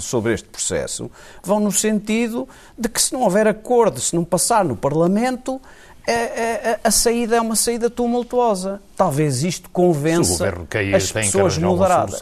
[0.00, 1.10] sobre este processo
[1.42, 2.48] vão no sentido
[2.78, 5.60] de que, se não houver acordo, se não passar no Parlamento,
[6.08, 8.80] a, a, a, saída é uma saída tumultuosa.
[8.96, 12.20] Talvez isto convença cair, as pessoas moderadas.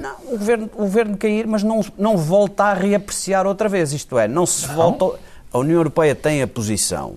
[0.00, 3.92] Não, o governo, o governo cair, mas não, não volta a reapreciar outra vez.
[3.92, 4.74] Isto é, não se não.
[4.74, 5.18] volta.
[5.52, 7.16] A União Europeia tem a posição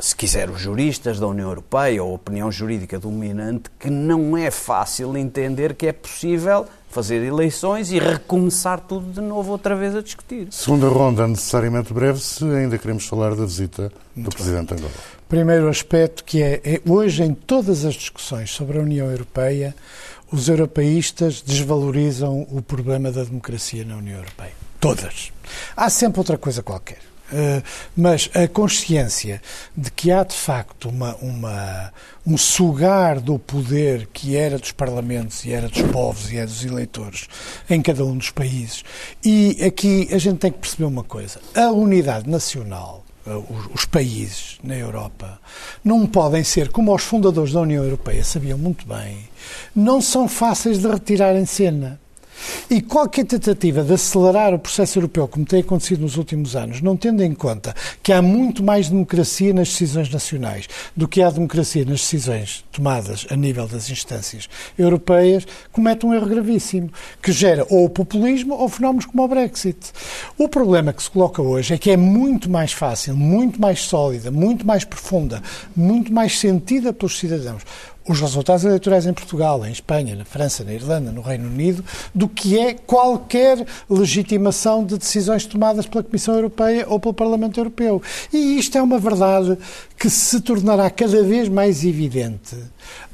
[0.00, 4.50] se quiser, os juristas da União Europeia ou a opinião jurídica dominante, que não é
[4.50, 10.02] fácil entender que é possível fazer eleições e recomeçar tudo de novo outra vez a
[10.02, 10.48] discutir.
[10.50, 14.90] Segunda ronda necessariamente breve, se ainda queremos falar da visita do Presidente Angola.
[15.28, 19.74] Primeiro aspecto que é, é, hoje em todas as discussões sobre a União Europeia,
[20.32, 24.52] os europeístas desvalorizam o problema da democracia na União Europeia.
[24.80, 25.32] Todas.
[25.76, 27.09] Há sempre outra coisa qualquer.
[27.32, 27.62] Eh,
[27.96, 29.40] mas a consciência
[29.76, 31.92] de que há de facto uma, uma,
[32.26, 36.64] um sugar do poder que era dos parlamentos e era dos povos e era dos
[36.64, 37.28] eleitores
[37.68, 38.82] em cada um dos países.
[39.24, 43.42] E aqui a gente tem que perceber uma coisa: a unidade nacional eh,
[43.74, 45.38] os, países na Europa
[45.84, 49.28] não podem ser, como os fundadores da União Europeia sabiam muito bem,
[49.74, 52.00] não são fáceis de retirar em cena.
[52.70, 56.96] E qualquer tentativa de acelerar o processo europeu, como tem acontecido nos últimos anos, não
[56.96, 61.84] tendo em conta que há muito mais democracia nas decisões nacionais do que há democracia
[61.84, 64.48] nas decisões tomadas a nível das instâncias
[64.78, 66.90] europeias, comete um erro gravíssimo,
[67.22, 69.92] que gera ou o populismo ou fenómenos como o Brexit.
[70.38, 74.30] O problema que se coloca hoje é que é muito mais fácil, muito mais sólida,
[74.30, 75.42] muito mais profunda,
[75.74, 77.62] muito mais sentida pelos cidadãos
[78.10, 82.28] os resultados eleitorais em Portugal, em Espanha, na França, na Irlanda, no Reino Unido, do
[82.28, 88.02] que é qualquer legitimação de decisões tomadas pela Comissão Europeia ou pelo Parlamento Europeu.
[88.32, 89.56] E isto é uma verdade
[89.98, 92.56] que se tornará cada vez mais evidente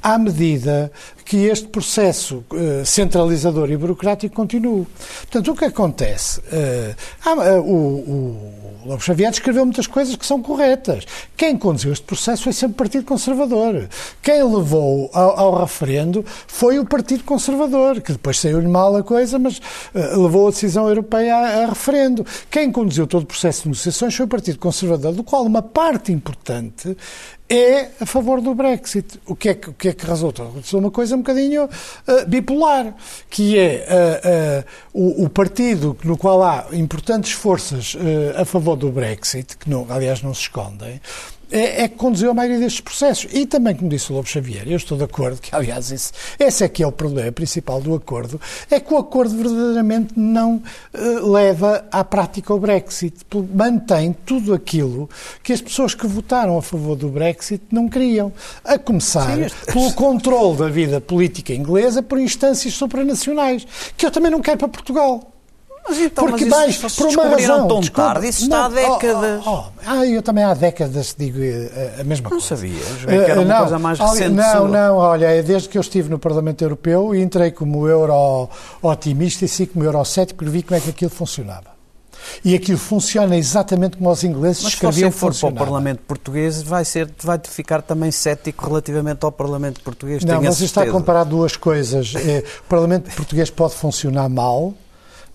[0.03, 0.91] à medida
[1.27, 4.87] que este processo uh, centralizador e burocrático continue.
[5.23, 6.41] Portanto, o que acontece?
[6.41, 11.05] Uh, uh, o, o Lobo Xavier escreveu muitas coisas que são corretas.
[11.37, 13.89] Quem conduziu este processo foi sempre o Partido Conservador.
[14.23, 19.37] Quem levou ao, ao referendo foi o Partido Conservador, que depois saiu-lhe mal a coisa,
[19.37, 19.61] mas
[19.93, 22.25] levou a decisão europeia a, a referendo.
[22.49, 26.13] Quem conduziu todo o processo de negociações foi o Partido Conservador, do qual uma parte
[26.13, 26.97] importante
[27.49, 29.21] é a favor do Brexit.
[29.27, 30.45] O que é que, o que, é que resulta?
[30.45, 32.95] Resulta uma coisa um bocadinho uh, bipolar,
[33.31, 33.87] que é
[34.95, 37.97] uh, uh, o, o, partido no qual há importantes forças
[38.37, 41.01] a favor do Brexit, que não, aliás não se escondem,
[41.51, 43.29] é, é, que conduziu a maioria destes processos.
[43.33, 46.65] E também, como disse o Lobo Xavier, eu estou de acordo que, aliás, esse, esse
[46.65, 50.63] é que é o problema principal do acordo, é que o acordo verdadeiramente não
[50.95, 53.25] uh, leva à prática o Brexit.
[53.55, 55.09] Mantém tudo aquilo
[55.43, 58.33] que as pessoas que votaram a favor do Brexit não queriam.
[58.65, 64.31] A começar Sim, pelo controle da vida política inglesa por instâncias supranacionais, que eu também
[64.31, 65.36] não quero para Portugal.
[65.89, 67.69] Mas então, Porque mas mais, por uma razão.
[67.69, 69.43] tão desculpa, tarde, isso está há décadas.
[69.47, 69.81] Oh, oh, oh.
[69.87, 72.35] Ah, eu também há décadas digo eh, a mesma não coisa.
[72.35, 74.31] Não sabia, que era uma uh, não, coisa mais recente.
[74.31, 79.49] Não, não, olha, é desde que eu estive no Parlamento Europeu entrei como euro-otimista e
[79.49, 81.77] sim como euro-cético e vi como é que aquilo funcionava.
[82.45, 86.01] E aquilo funciona exatamente como os ingleses Mas escreviam se você for para o Parlamento
[86.01, 90.25] Português, vai, ser, vai ficar também cético relativamente ao Parlamento Português.
[90.25, 92.13] Não, mas está a comparar duas coisas.
[92.61, 94.75] O Parlamento Português pode funcionar mal,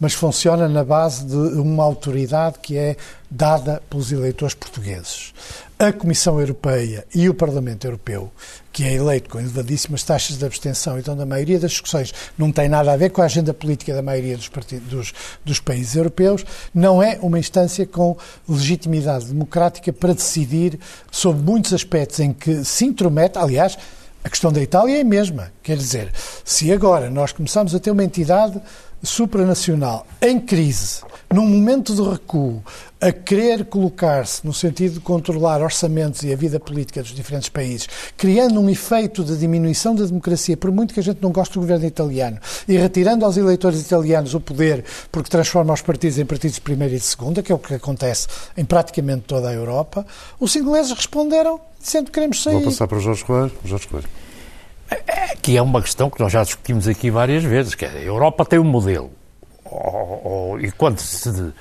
[0.02, 2.98] mas funciona na base de uma autoridade que é
[3.30, 5.32] dada pelos eleitores portugueses.
[5.78, 8.32] A Comissão Europeia e o Parlamento Europeu,
[8.72, 12.68] que é eleito com elevadíssimas taxas de abstenção, então da maioria das discussões não tem
[12.68, 14.50] nada a ver com a agenda política da maioria dos,
[14.90, 15.14] dos,
[15.46, 18.18] dos países europeus, não é uma instância com
[18.50, 20.80] legitimidade democrática para decidir
[21.12, 23.78] sobre muitos aspectos em que se intromete, aliás,
[24.24, 25.52] a questão da Itália é a mesma.
[25.64, 26.12] Quer dizer,
[26.44, 28.60] se agora nós começamos a ter uma entidade
[29.04, 31.02] supranacional em crise,
[31.34, 32.64] num momento de recuo,
[33.00, 37.88] a querer colocar-se no sentido de controlar orçamentos e a vida política dos diferentes países,
[38.16, 41.62] criando um efeito de diminuição da democracia, por muito que a gente não goste do
[41.62, 42.38] governo italiano,
[42.68, 46.96] e retirando aos eleitores italianos o poder porque transforma os partidos em partidos de primeira
[46.96, 50.06] e de segunda, que é o que acontece em praticamente toda a Europa,
[50.40, 52.54] os ingleses responderam dizendo que queremos sair.
[52.54, 53.52] Vou passar para o Jorge Coelho.
[53.66, 54.08] Jorge Coelho.
[55.42, 58.46] Que é uma questão que nós já discutimos aqui várias vezes, que é, a Europa
[58.46, 59.12] tem um modelo.
[60.60, 61.54] e quando se uh,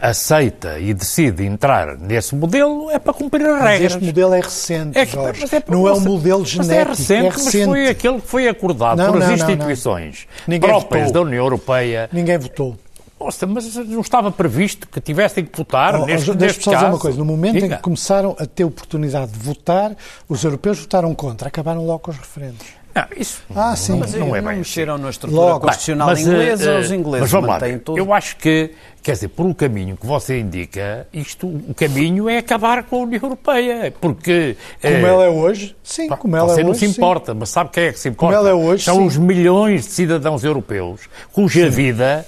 [0.00, 3.82] aceita e decide entrar nesse modelo, é para cumprir as regras.
[3.82, 5.44] Mas este modelo é recente, é, Jorge.
[5.52, 6.58] É, não é um modelo genético.
[6.58, 7.56] Mas é recente, é recente.
[7.58, 11.24] mas foi aquele que foi acordado não, pelas não, instituições não, próprias votou.
[11.24, 12.08] da União Europeia.
[12.12, 12.76] Ninguém votou.
[13.18, 16.70] Nossa, mas não estava previsto que tivessem que votar Oh, neste, oh, neste Deixa-me só
[16.72, 16.84] caso.
[16.84, 17.18] dizer uma coisa.
[17.18, 17.76] No momento em Diga.
[17.76, 19.96] que começaram a ter oportunidade de votar,
[20.28, 22.66] os europeus votaram contra, acabaram logo com os referendos.
[22.94, 23.98] Não, isso Ah, sim.
[23.98, 25.60] Mas não é não bem mexeram na estrutura Logo.
[25.60, 27.98] constitucional Mas, inglesa, eh, os ingleses mas vamos lá, tudo.
[27.98, 28.70] Eu acho que,
[29.02, 32.98] quer dizer, por o caminho que você indica, isto, o caminho é acabar com a
[33.00, 34.56] União Europeia, porque...
[34.80, 35.76] Como eh, ela é hoje?
[35.82, 36.80] Sim, Pá, como ela Você é não hoje.
[36.80, 36.92] se sim.
[36.92, 38.34] importa, mas sabe quem é que se importa?
[38.36, 39.06] ela é hoje, São sim.
[39.06, 41.02] os milhões de cidadãos europeus
[41.32, 42.26] cuja vida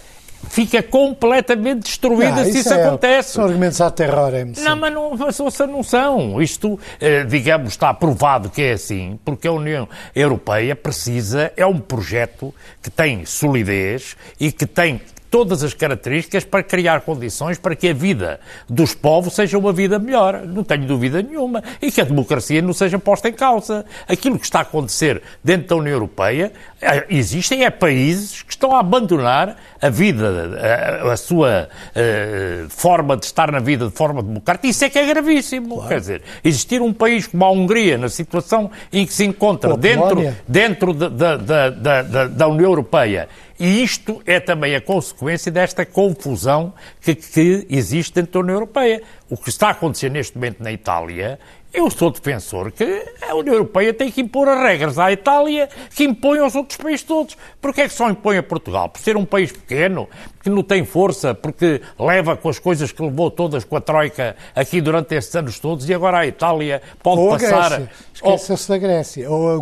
[0.48, 3.32] fica completamente destruída Ah, se isso é- acontece.
[3.32, 6.40] São argumentos à terrorem Não, mas não, mas ouça, não são.
[6.40, 11.78] Isto, eh, digamos, está provado que é assim, porque a União Europeia precisa, é um
[11.78, 15.00] projeto que tem solidez e que tem
[15.30, 19.98] todas as características para criar condições para que a vida dos povos seja uma vida
[19.98, 20.42] melhor.
[20.46, 21.62] Não tenho dúvida nenhuma.
[21.80, 23.84] E que a democracia não seja posta em causa.
[24.08, 28.74] Aquilo que está a acontecer dentro da União Europeia, eh, existem é países que estão
[28.74, 30.58] a abandonar a vida,
[31.04, 34.66] a, a sua eh, forma de estar na vida de forma democrática.
[34.66, 35.86] Isso é que é gravíssimo.
[35.86, 39.76] Quer dizer, existir um país como a Hungria, na situação em que se encontra Ou
[39.76, 43.28] a dentro, dentro da, da, da- da União Europeia.
[43.60, 49.02] E isto é também a consequência desta confusão que, que existe dentro da União Europeia.
[49.28, 51.40] O que está a acontecer neste momento na Itália,
[51.72, 56.04] eu sou defensor que a União Europeia tem que impor as regras à Itália que
[56.04, 57.36] impõe aos outros países todos.
[57.60, 58.88] Porquê é que só impõe a Portugal?
[58.88, 60.08] Por ser um país pequeno,
[60.42, 64.34] que não tem força, porque leva com as coisas que levou todas com a Troika
[64.54, 67.68] aqui durante estes anos todos e agora a Itália pode Ou a passar...
[67.70, 67.90] Grécia.
[68.14, 69.30] Esqueceu-se da Grécia.
[69.30, 69.60] Ou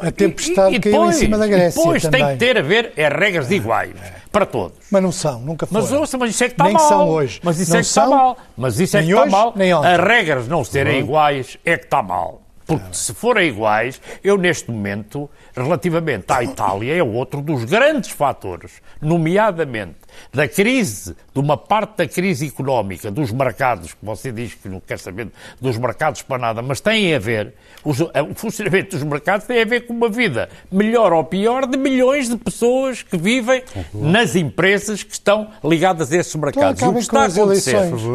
[0.00, 2.24] a, a tempestade E- e caiu em depois- cima da Grécia Depois também.
[2.24, 3.92] tem que ter a ver é regras iguais
[4.34, 4.76] para todos.
[4.90, 5.80] Mas não são, nunca foram.
[5.80, 6.88] Mas ouça, mas isso é que está Nem mal.
[6.88, 7.40] são hoje.
[7.42, 8.36] Mas isso Não é que está mal.
[8.56, 9.52] Mas isso é que nem está hoje, mal.
[9.54, 9.88] nem ontem.
[9.94, 12.42] As regras não serem iguais é que está mal.
[12.66, 18.72] Porque se forem iguais, eu neste momento, relativamente à Itália, é outro dos grandes fatores,
[19.00, 19.94] nomeadamente
[20.32, 24.80] da crise, de uma parte da crise económica, dos mercados, que você diz que não
[24.80, 25.28] quer saber
[25.60, 29.64] dos mercados para nada, mas tem a ver, os- o funcionamento dos mercados tem a
[29.64, 33.62] ver com uma vida melhor ou pior de milhões de pessoas que vivem
[33.92, 36.80] nas empresas que estão ligadas a esses mercados.
[36.80, 37.70] E o acabem que está a as acontecer,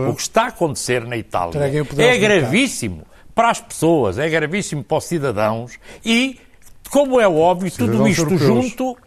[0.09, 3.03] o que está a acontecer na Itália o é gravíssimo
[3.35, 5.73] para as pessoas, é gravíssimo para os cidadãos
[6.03, 6.39] e,
[6.89, 8.41] como é óbvio, tudo isto europeus.
[8.41, 8.97] junto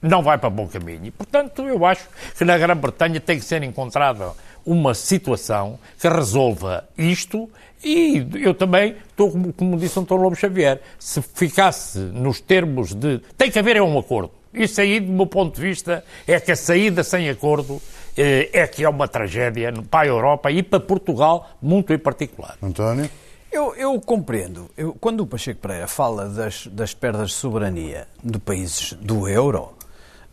[0.00, 1.06] não vai para bom caminho.
[1.06, 4.32] E, portanto, eu acho que na Grã-Bretanha tem que ser encontrada
[4.66, 7.48] uma situação que resolva isto
[7.84, 10.14] e eu também estou, como, como disse o Dr.
[10.14, 13.20] Lobo Xavier, se ficasse nos termos de...
[13.36, 14.30] Tem que haver é um acordo.
[14.54, 17.80] Isso aí, do meu ponto de vista, é que a saída sem acordo
[18.16, 22.56] eh, é que é uma tragédia para a Europa e para Portugal, muito em particular.
[22.62, 23.10] António?
[23.52, 24.70] Eu, eu compreendo.
[24.76, 29.72] Eu- quando o Pacheco Pereira fala das, das perdas de soberania de países do euro,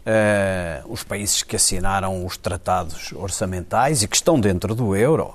[0.06, 5.34] eh, os países que assinaram os tratados orçamentais e que estão dentro do euro,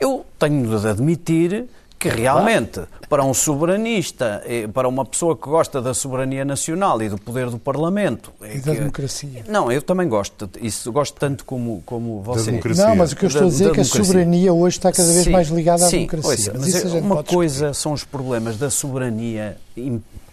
[0.00, 1.66] eu tenho de admitir
[1.98, 7.08] que realmente, para um soberanista, eh, para uma pessoa que gosta da soberania nacional e
[7.08, 8.32] do poder do Parlamento...
[8.40, 9.44] é E da que- democracia.
[9.48, 10.48] Não, eu também gosto.
[10.60, 12.50] Isso gosto tanto como, como você.
[12.52, 12.86] democracia.
[12.86, 14.92] Não, mas o que eu estou Da- a dizer é que a soberania hoje está
[14.92, 16.30] cada vez Sim, mais ligada à sim, democracia.
[16.30, 19.56] ouça, mas mas isso a é gente uma pode coisa são os problemas da soberania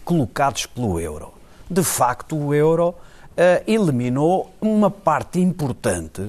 [0.03, 1.33] colocados pelo euro.
[1.69, 2.93] De facto, o euro
[3.37, 6.21] ah, eliminou uma parte importante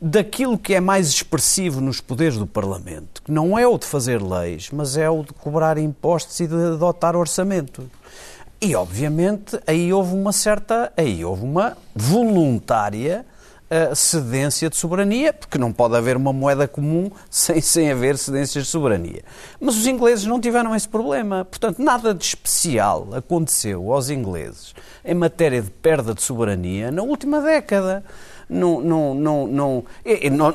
[0.00, 4.22] daquilo que é mais expressivo nos poderes do Parlamento, que não é o de fazer
[4.22, 7.88] leis, mas é o de cobrar impostos e de adotar orçamento.
[8.60, 13.24] E, obviamente, aí houve uma certa, aí houve uma voluntária
[13.70, 18.64] uh, cedência de soberania, porque não pode haver uma moeda comum sem, sem haver cedências
[18.64, 19.22] de soberania.
[19.60, 21.44] Mas os ingleses não tiveram esse problema.
[21.44, 27.40] Portanto, nada de especial aconteceu aos ingleses em matéria de perda de soberania na última
[27.40, 28.04] década.
[28.50, 29.84] Não, não, não, não.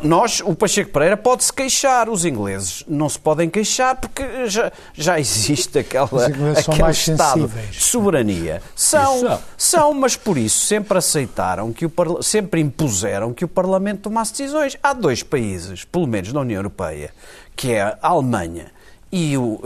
[0.03, 5.17] Nós, o Pacheco Pereira pode-se queixar, os ingleses não se podem queixar porque já, já
[5.17, 7.69] existe aquela, são aquele Estado sensíveis.
[7.71, 8.61] de soberania.
[8.75, 9.39] São, Isso.
[9.57, 14.77] são, mas por isso sempre aceitaram que o sempre impuseram que o Parlamento tomasse decisões.
[14.83, 17.11] Há dois países, pelo menos na União Europeia,
[17.55, 18.74] que é a Alemanha
[19.17, 19.61] e o,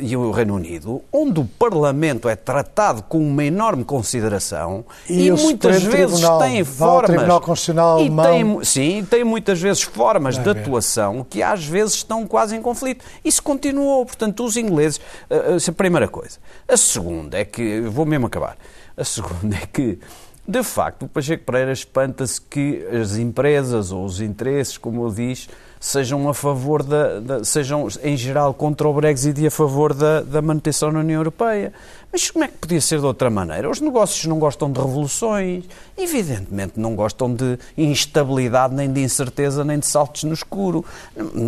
[0.00, 5.30] e o Reino Unido, onde o Parlamento é tratado com uma enorme consideração E e,
[5.30, 10.44] muitas vezes Tribunal, tem formas Tribunal Constitucional e tem, sim, tem muitas vezes formas Vai
[10.44, 10.60] de ver.
[10.60, 13.04] atuação que às vezes estão quase em conflito.
[13.24, 16.38] Isso continuou, portanto, os ingleses, eh, essa é a primeira coisa.
[16.66, 18.56] A segunda é que, vou mesmo acabar,
[18.96, 20.00] a segunda é que
[20.44, 25.46] De facto, o Pacheco Pereira espanta-se que as empresas ou os interesses, como ele diz,
[25.80, 30.20] sejam a favor da, da, sejam em geral contra o Brexit e a favor da,
[30.20, 31.72] da manutenção na União Europeia.
[32.10, 33.68] Mas como é que podia ser de outra maneira?
[33.68, 35.64] Os negócios não gostam de revoluções,
[35.96, 40.84] evidentemente não gostam de instabilidade, nem de incerteza, nem de saltos no escuro.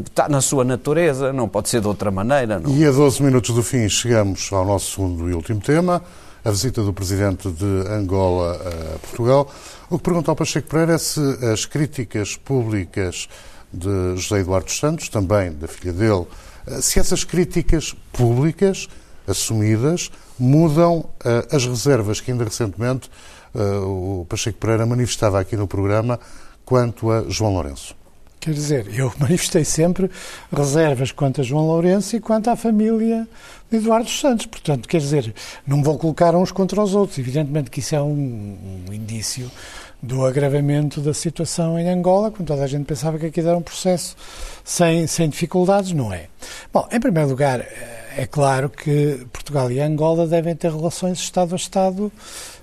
[0.07, 2.61] Está na sua natureza, não pode ser de outra maneira.
[2.61, 2.71] Não.
[2.77, 6.03] E a 12 minutos do fim chegamos ao nosso segundo e último tema,
[6.45, 9.51] a visita do Presidente de Angola a Portugal.
[9.89, 11.21] O que pergunta ao Pacheco Pereira é se
[11.53, 13.29] as críticas públicas
[13.73, 16.27] de José Eduardo Santos, também da filha dele,
[16.67, 18.89] eh, se essas críticas públicas,
[19.27, 23.11] assumidas, mudam uh, as reservas que ainda recentemente
[23.55, 26.19] uh, o Pacheco Pereira manifestava aqui no programa
[26.65, 27.95] quanto a João Lourenço.
[28.41, 30.11] Quer dizer, eu manifestei sempre
[30.51, 33.29] reservas quanto a João Lourenço e quanto à família
[33.71, 34.47] de Eduardo Santos.
[34.47, 35.35] Portanto, quer dizer,
[35.67, 37.19] não vou colocar uns contra os outros.
[37.19, 39.51] Evidentemente que isso é um, um indício
[40.03, 43.63] do agravamento da situação em Angola, quando toda a gente pensava que aqui era um
[43.63, 44.17] processo
[44.65, 46.27] sem, sem dificuldades, não é.
[46.73, 47.65] Bom, em primeiro lugar,
[48.17, 52.11] é claro que Portugal e Angola devem ter relações Estado a Estado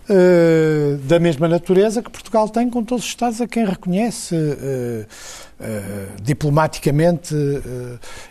[0.10, 5.06] uh, da mesma natureza que Portugal tem com todos os Estados a quem reconhece uh,
[5.60, 7.36] uh, diplomaticamente.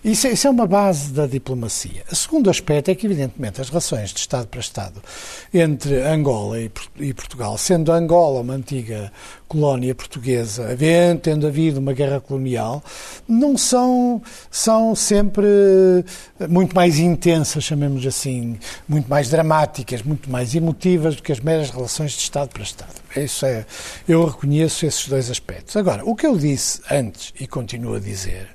[0.04, 2.02] Isso, isso, é uma base da diplomacia.
[2.10, 5.02] O segundo aspecto é que, evidentemente, as relações de Estado para Estado
[5.52, 9.12] entre Angola e, e Portugal, sendo Angola uma antiga
[9.48, 12.82] colónia portuguesa, havendo, tendo havido uma guerra colonial,
[13.28, 14.20] não são,
[14.50, 15.46] são sempre
[16.48, 18.58] muito mais intensas, chamemos assim,
[18.88, 23.05] muito mais dramáticas, muito mais emotivas do que as meras relações de Estado para Estado.
[23.16, 23.64] Isso é,
[24.06, 25.76] eu reconheço esses dois aspectos.
[25.76, 28.48] Agora, o que eu disse antes e continuo a dizer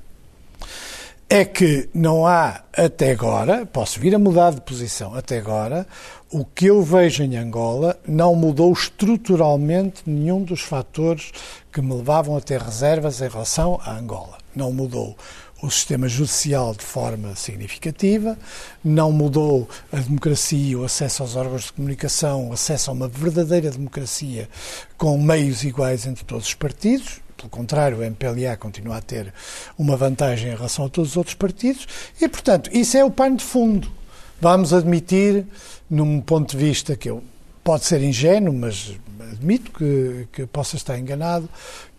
[1.29, 5.87] é que não há até agora, posso vir a mudar de posição até agora,
[6.29, 11.31] o que eu vejo em Angola não mudou estruturalmente nenhum dos fatores
[11.71, 14.37] que me levavam a ter reservas em relação a Angola.
[14.53, 15.15] Não mudou
[15.61, 18.37] o sistema judicial de forma significativa,
[18.83, 23.69] não mudou a democracia, o acesso aos órgãos de comunicação, o acesso a uma verdadeira
[23.69, 24.49] democracia
[24.97, 27.21] com meios iguais entre todos os partidos.
[27.37, 29.33] Pelo contrário, o MPLA continua a ter
[29.77, 31.87] uma vantagem em relação a todos os outros partidos
[32.19, 33.91] e, portanto, isso é o pano de fundo.
[34.39, 35.45] Vamos admitir,
[35.89, 37.23] num ponto de vista que eu
[37.63, 38.95] pode ser ingênuo, mas
[39.31, 41.49] admito que, que possa estar enganado,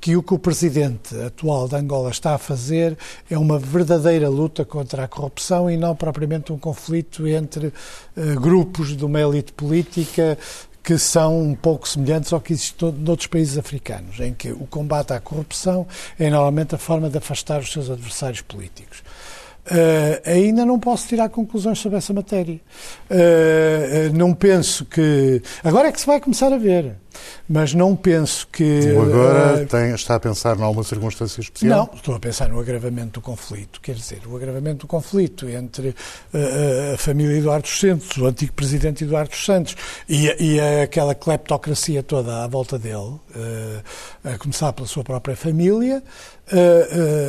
[0.00, 2.96] que o que o presidente atual de Angola está a fazer
[3.30, 8.96] é uma verdadeira luta contra a corrupção e não propriamente um conflito entre uh, grupos
[8.96, 10.36] de uma elite política
[10.82, 15.12] que são um pouco semelhantes ao que existe noutros países africanos, em que o combate
[15.12, 15.86] à corrupção
[16.18, 19.02] é normalmente a forma de afastar os seus adversários políticos.
[19.64, 22.60] Uh, ainda não posso tirar conclusões sobre essa matéria.
[23.08, 25.40] Uh, não penso que.
[25.62, 26.96] Agora é que se vai começar a ver.
[27.48, 28.90] Mas não penso que.
[28.90, 31.88] agora uh, tem, está a pensar em alguma circunstância especial?
[31.90, 33.80] Não, estou a pensar no agravamento do conflito.
[33.80, 35.94] Quer dizer, o agravamento do conflito entre
[36.94, 39.76] a família Eduardo Santos, o antigo presidente Eduardo Santos,
[40.08, 43.18] e, e aquela cleptocracia toda à volta dele,
[44.24, 46.02] a começar pela sua própria família,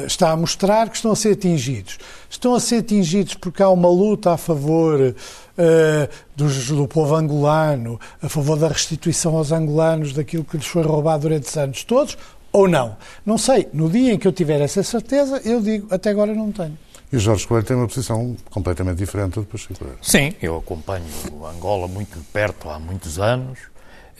[0.05, 1.97] está a mostrar que estão a ser atingidos
[2.33, 5.15] estão a ser atingidos porque há uma luta a favor
[5.57, 10.83] uh, dos, do povo angolano, a favor da restituição aos angolanos daquilo que lhes foi
[10.83, 12.17] roubado durante os anos todos,
[12.51, 12.95] ou não?
[13.25, 13.67] Não sei.
[13.73, 16.77] No dia em que eu tiver essa certeza, eu digo, até agora não tenho.
[17.11, 19.99] E Jorge Coelho tem uma posição completamente diferente do Pacheco Pereira.
[20.01, 21.05] Sim, eu acompanho
[21.55, 23.59] Angola muito de perto há muitos anos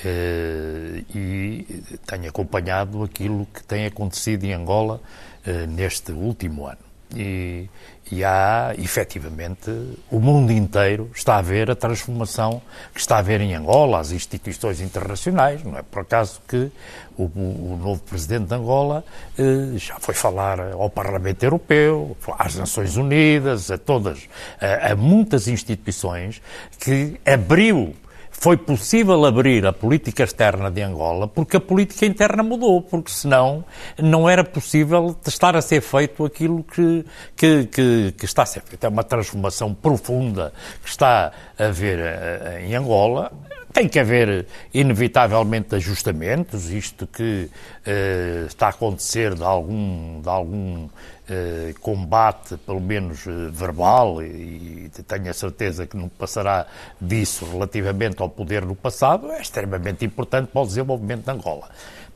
[0.06, 1.66] eh, e
[2.06, 5.02] tenho acompanhado aquilo que tem acontecido em Angola
[5.44, 6.93] eh, neste último ano.
[7.16, 7.70] E,
[8.11, 9.72] e há, efetivamente,
[10.11, 12.61] o mundo inteiro está a ver a transformação
[12.93, 15.64] que está a ver em Angola, as instituições internacionais.
[15.64, 16.72] Não é por acaso que
[17.18, 19.03] o, o novo presidente de Angola
[19.38, 24.28] eh, já foi falar ao Parlamento Europeu, às Nações Unidas, a todas,
[24.59, 26.41] a, a muitas instituições
[26.80, 27.95] que abriu
[28.34, 33.64] foi possível abrir a política externa de Angola porque a política interna mudou, porque senão
[33.98, 37.06] não era possível estar a ser feito aquilo que,
[37.36, 38.84] que, que, que está a ser feito.
[38.84, 40.52] É uma transformação profunda
[40.84, 43.32] que está a haver eh, em Angola.
[43.74, 50.88] Tem que haver, inevitavelmente, ajustamentos, isto que uh, está a acontecer de algum, de algum
[51.28, 56.67] eh, combate, pelo menos eh, verbal, e, e tenho a certeza que não passará
[56.99, 61.69] disso relativamente ao poder do passado, é extremamente importante para o desenvolvimento de Angola.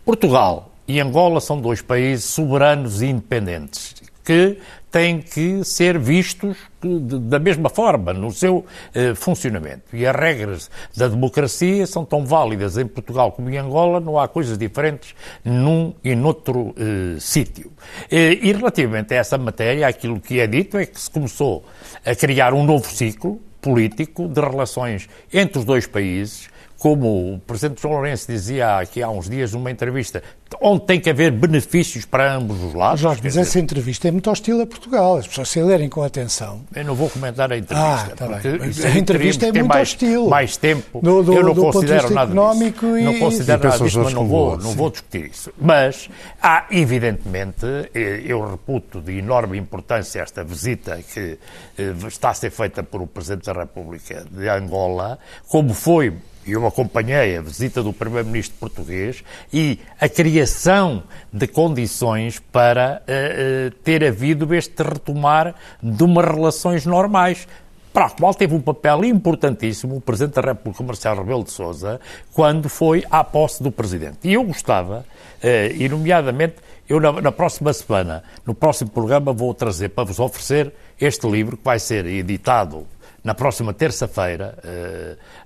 [0.06, 3.96] Portugal e Angola são dois países soberanos e independentes
[4.28, 4.58] que
[4.92, 9.96] têm que ser vistos da mesma forma no seu eh, funcionamento.
[9.96, 14.28] E as regras da democracia são tão válidas em Portugal como em Angola, não há
[14.28, 15.16] coisas diferentes
[15.46, 17.72] num e noutro eh, sítio.
[18.12, 21.64] Eh, e relativamente a essa matéria, aquilo que é dito é que se começou
[22.06, 27.82] a criar um novo ciclo político de relações entre os dois países como o Presidente
[27.82, 30.22] João Lourenço dizia aqui há uns dias numa entrevista,
[30.62, 33.02] onde tem que haver benefícios para ambos os lados.
[33.02, 35.18] Jorge, mas essa entrevista é muito hostil a Portugal.
[35.18, 36.62] As pessoas se lerem com atenção.
[36.76, 38.12] Eu não vou comentar a entrevista.
[38.12, 38.62] Ah, tá bem.
[38.94, 40.28] A entrevista é muito mais, hostil.
[40.28, 41.02] Mais tempo.
[41.02, 42.98] Do, do, eu não do considero nada económico disso.
[42.98, 43.04] E...
[43.04, 45.52] Não considero nada disso, mas não vou, não vou discutir isso.
[45.60, 46.10] Mas
[46.42, 51.40] há, evidentemente, eh, eu reputo de enorme importância esta visita que
[51.78, 55.18] eh, está a ser feita por o Presidente da República de Angola,
[55.48, 56.14] como foi
[56.52, 63.72] eu acompanhei a visita do Primeiro-Ministro português e a criação de condições para uh, uh,
[63.84, 67.48] ter havido este retomar de umas relações normais
[67.94, 72.00] para a qual teve um papel importantíssimo o Presidente da República, Marcelo Rebelo de Sousa,
[72.32, 74.20] quando foi à posse do Presidente.
[74.24, 75.00] E eu gostava,
[75.44, 76.56] uh, e nomeadamente,
[76.88, 80.72] eu na, na próxima semana, no próximo programa, vou trazer para vos oferecer
[81.02, 82.86] este livro que vai ser editado
[83.28, 84.58] na próxima terça-feira,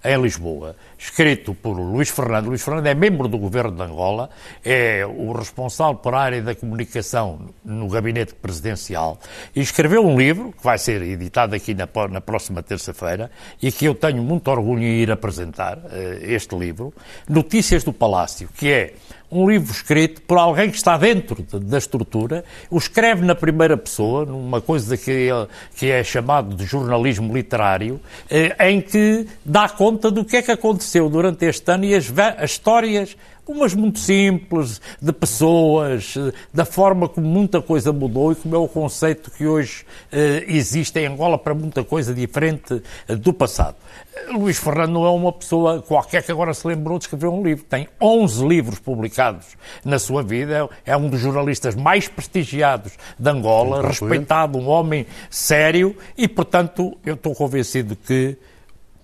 [0.06, 2.46] em Lisboa, escrito por Luís Fernando.
[2.46, 4.30] Luís Fernando é membro do governo de Angola,
[4.64, 9.18] é o responsável por a área da comunicação no gabinete presidencial
[9.56, 13.86] e escreveu um livro que vai ser editado aqui na, na próxima terça-feira e que
[13.86, 15.80] eu tenho muito orgulho em ir apresentar
[16.22, 16.94] este livro,
[17.28, 18.94] Notícias do Palácio, que é
[19.32, 24.26] um livro escrito por alguém que está dentro da estrutura, o escreve na primeira pessoa,
[24.26, 28.00] numa coisa que é, que é chamado de jornalismo literário,
[28.60, 32.52] em que dá conta do que é que aconteceu durante este ano e as, as
[32.52, 33.16] histórias
[33.48, 36.16] umas muito simples, de pessoas,
[36.54, 41.00] da forma como muita coisa mudou e como é o conceito que hoje eh, existe
[41.00, 43.76] em Angola para muita coisa diferente eh, do passado.
[44.30, 47.66] Luís Fernando não é uma pessoa qualquer que agora se lembrou de escrever um livro.
[47.66, 50.70] Tem 11 livros publicados na sua vida.
[50.86, 57.16] É um dos jornalistas mais prestigiados de Angola, respeitado, um homem sério e, portanto, eu
[57.16, 58.38] estou convencido que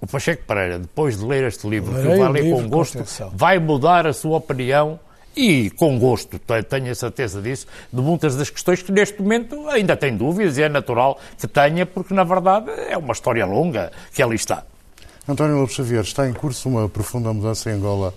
[0.02, 2.98] o Pacheco Pereira, depois de ler este livro, que Lerei vai ler com gosto,
[3.34, 5.00] vai mudar a sua opinião
[5.36, 9.68] e com gosto, te- tenho a certeza disso, de muitas das questões que neste momento
[9.70, 13.92] ainda tem dúvidas e é natural que tenha, porque na verdade é uma história longa
[14.14, 14.64] que ali está.
[15.28, 18.14] António Lopes Xavier, está em curso uma profunda mudança em Angola,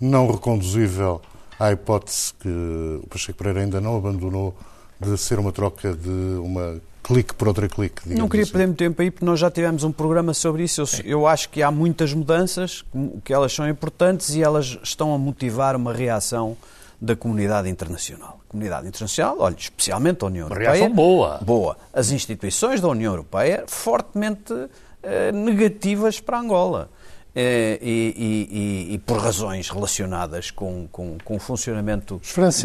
[0.00, 1.20] não reconduzível
[1.60, 4.56] à hipótese que o Pacheco Pereira ainda não abandonou
[5.04, 8.08] de ser uma troca de uma clique por outra clique.
[8.08, 8.52] Não queria assim.
[8.52, 10.80] perder muito tempo aí, porque nós já tivemos um programa sobre isso.
[10.80, 12.84] Eu, eu acho que há muitas mudanças,
[13.22, 16.56] que elas são importantes e elas estão a motivar uma reação
[17.00, 18.40] da comunidade internacional.
[18.48, 20.78] Comunidade internacional, olha, especialmente a União Uma Europeia.
[20.78, 21.38] reação boa.
[21.42, 21.76] Boa.
[21.92, 24.54] As instituições da União Europeia fortemente
[25.02, 26.88] eh, negativas para Angola.
[27.36, 28.58] Eh, e, e-
[28.92, 32.20] e- e por razões relacionadas com, com, com o funcionamento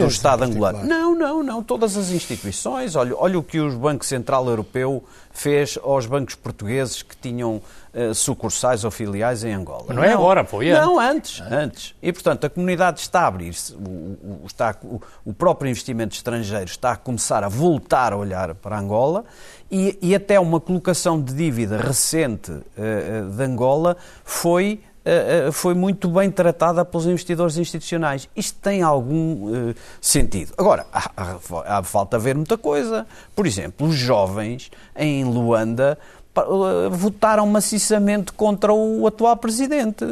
[0.05, 0.83] do Estado angolano.
[0.87, 1.63] Não, não, não.
[1.63, 2.95] Todas as instituições.
[2.95, 7.59] Olha, olha o que o Banco Central Europeu fez aos bancos portugueses que tinham
[7.93, 9.85] eh, sucursais ou filiais em Angola.
[9.87, 10.85] Mas não é agora, foi antes.
[10.85, 11.95] Não, antes, antes.
[11.99, 13.73] E, portanto, a comunidade está a abrir-se.
[13.73, 18.17] O, o- o- está, o, o próprio investimento estrangeiro está a começar a voltar a
[18.17, 19.25] olhar para Angola
[19.71, 26.09] e, e até uma colocação de dívida recente eh, de Angola foi eh, foi muito
[26.09, 28.27] bem tratada pelos investidores institucionais.
[28.35, 30.53] Isto tem algum eh, sentido.
[30.57, 33.07] Agora, há, há- há- falta ver muita coisa.
[33.35, 35.97] Por exemplo, os jovens em Luanda
[36.91, 40.03] votaram maciçamente contra o atual presidente.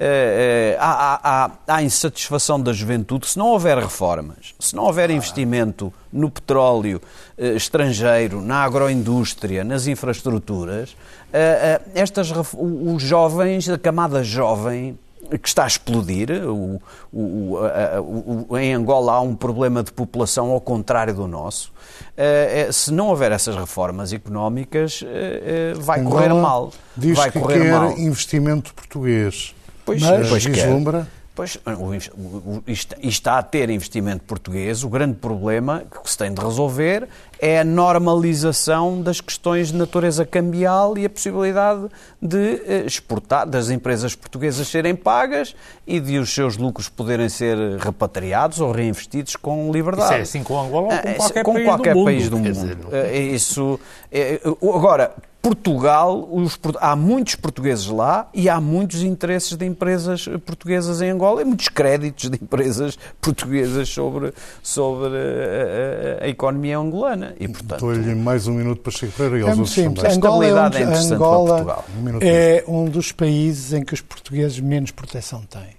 [0.00, 3.26] Eh, eh, há, há- há- há insatisfação da juventude.
[3.26, 7.00] Se não houver reformas, se não houver investimento no petróleo
[7.36, 10.96] eh, estrangeiro, na agroindústria, nas infraestruturas,
[11.32, 14.96] eh, eh, estas, os jovens, a camada jovem,
[15.36, 16.30] que está a explodir.
[16.48, 16.80] O-
[17.12, 21.72] o- a- o- em Angola há um problema de população ao contrário do nosso.
[22.16, 26.72] Eh, se não houver essas reformas económicas, eh, eh, vai correr Angola mal.
[26.96, 27.90] Diz vai que correr quer mal.
[27.98, 29.54] investimento português.
[29.84, 30.52] Pois, Mas pois quer.
[30.52, 34.82] vislumbra Pois, o inves- o- o- isto- isto está a ter investimento português.
[34.82, 37.08] O grande problema que se tem de resolver
[37.40, 41.86] é a normalização das questões de natureza cambial e a possibilidade
[42.20, 45.54] de eh, exportar, das empresas portuguesas serem pagas
[45.86, 50.04] e de os seus lucros poderem ser repatriados ou reinvestidos com liberdade.
[50.06, 52.28] Isso é assim com Angola ou com Ah, qualquer com país qualquer do mundo, país
[52.28, 52.52] do mundo.
[52.52, 53.78] dizer, É, Isso,
[54.10, 61.00] é, agora, Portugal, os há muitos portugueses lá e há muitos interesses de empresas portuguesas
[61.00, 67.27] em Angola e muitos créditos de empresas portuguesas sobre, sobre a, a- a economia angolana.
[67.38, 67.80] E, portanto...
[67.80, 70.02] Dou-lhe mais um minuto para Chico Pereira e aos É muito simples.
[70.02, 70.16] também.
[70.16, 71.84] Angola é, um, é Angola para.
[71.98, 75.76] Um é um dos países em que os portugueses menos proteção têm.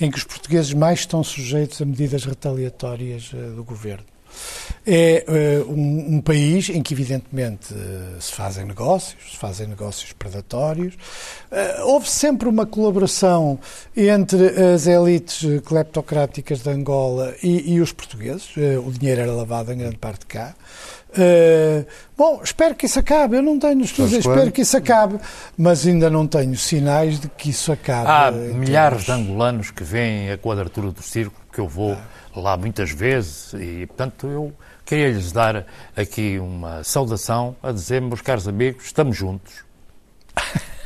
[0.00, 4.04] Em que os portugueses mais estão sujeitos a medidas retaliatórias eh, do governo.
[4.86, 10.12] É eh, um, um país em que, evidentemente, eh, se fazem negócios, se fazem negócios
[10.12, 10.94] predatórios.
[11.50, 13.58] Eh, houve sempre uma colaboração
[13.94, 18.48] entre as elites cleptocráticas de Angola e, e os portugueses.
[18.84, 20.54] O dinheiro era lavado em grande parte cá.
[21.16, 21.84] Eh,
[22.16, 23.36] bom, espero que isso acabe.
[23.36, 24.52] Eu não tenho estudos, Jorge espero Coelho.
[24.52, 25.18] que isso acabe,
[25.56, 28.08] mas ainda não tenho sinais de que isso acabe.
[28.08, 31.96] Há em milhares de angolanos que veem a quadratura do círculo, que eu vou
[32.34, 34.52] lá muitas vezes, e portanto eu
[34.84, 39.52] queria lhes dar aqui uma saudação a dizer, meus caros amigos, estamos juntos.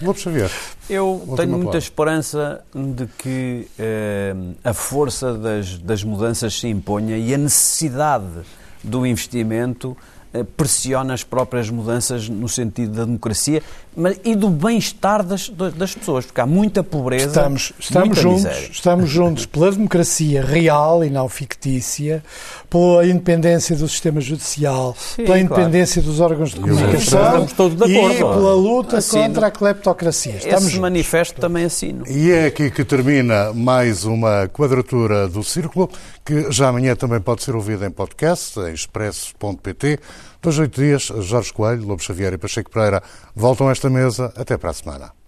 [0.03, 0.51] Lopes Xavier.
[0.89, 1.79] Eu tenho muita palavra.
[1.79, 8.43] esperança de que eh, a força das, das mudanças se imponha e a necessidade
[8.83, 13.63] do investimento eh, pressiona as próprias mudanças no sentido da democracia
[13.97, 18.45] mas, e do bem-estar das, das pessoas, porque há muita pobreza, Estamos, estamos muita juntos,
[18.45, 18.69] miséria.
[18.73, 22.23] estamos juntos pela democracia real e não fictícia,
[22.69, 25.41] pela independência do sistema judicial, Sim, pela claro.
[25.43, 27.87] independência dos órgãos de comunicação de acordo.
[27.89, 29.23] e pela luta Assino.
[29.23, 30.37] contra a cleptocracia.
[30.37, 30.81] Estamos Esse juntos.
[30.81, 32.05] manifesto também assino.
[32.09, 35.89] E é aqui que termina mais uma quadratura do Círculo,
[36.25, 40.01] que já amanhã também pode ser ouvida em podcast, em expresso.pt.
[40.45, 43.03] Dois, oito dias, Jorge Coelho, Lobo Xavier e Pacheco Pereira
[43.35, 44.31] voltam a esta mesa.
[44.37, 45.24] Até para a semana.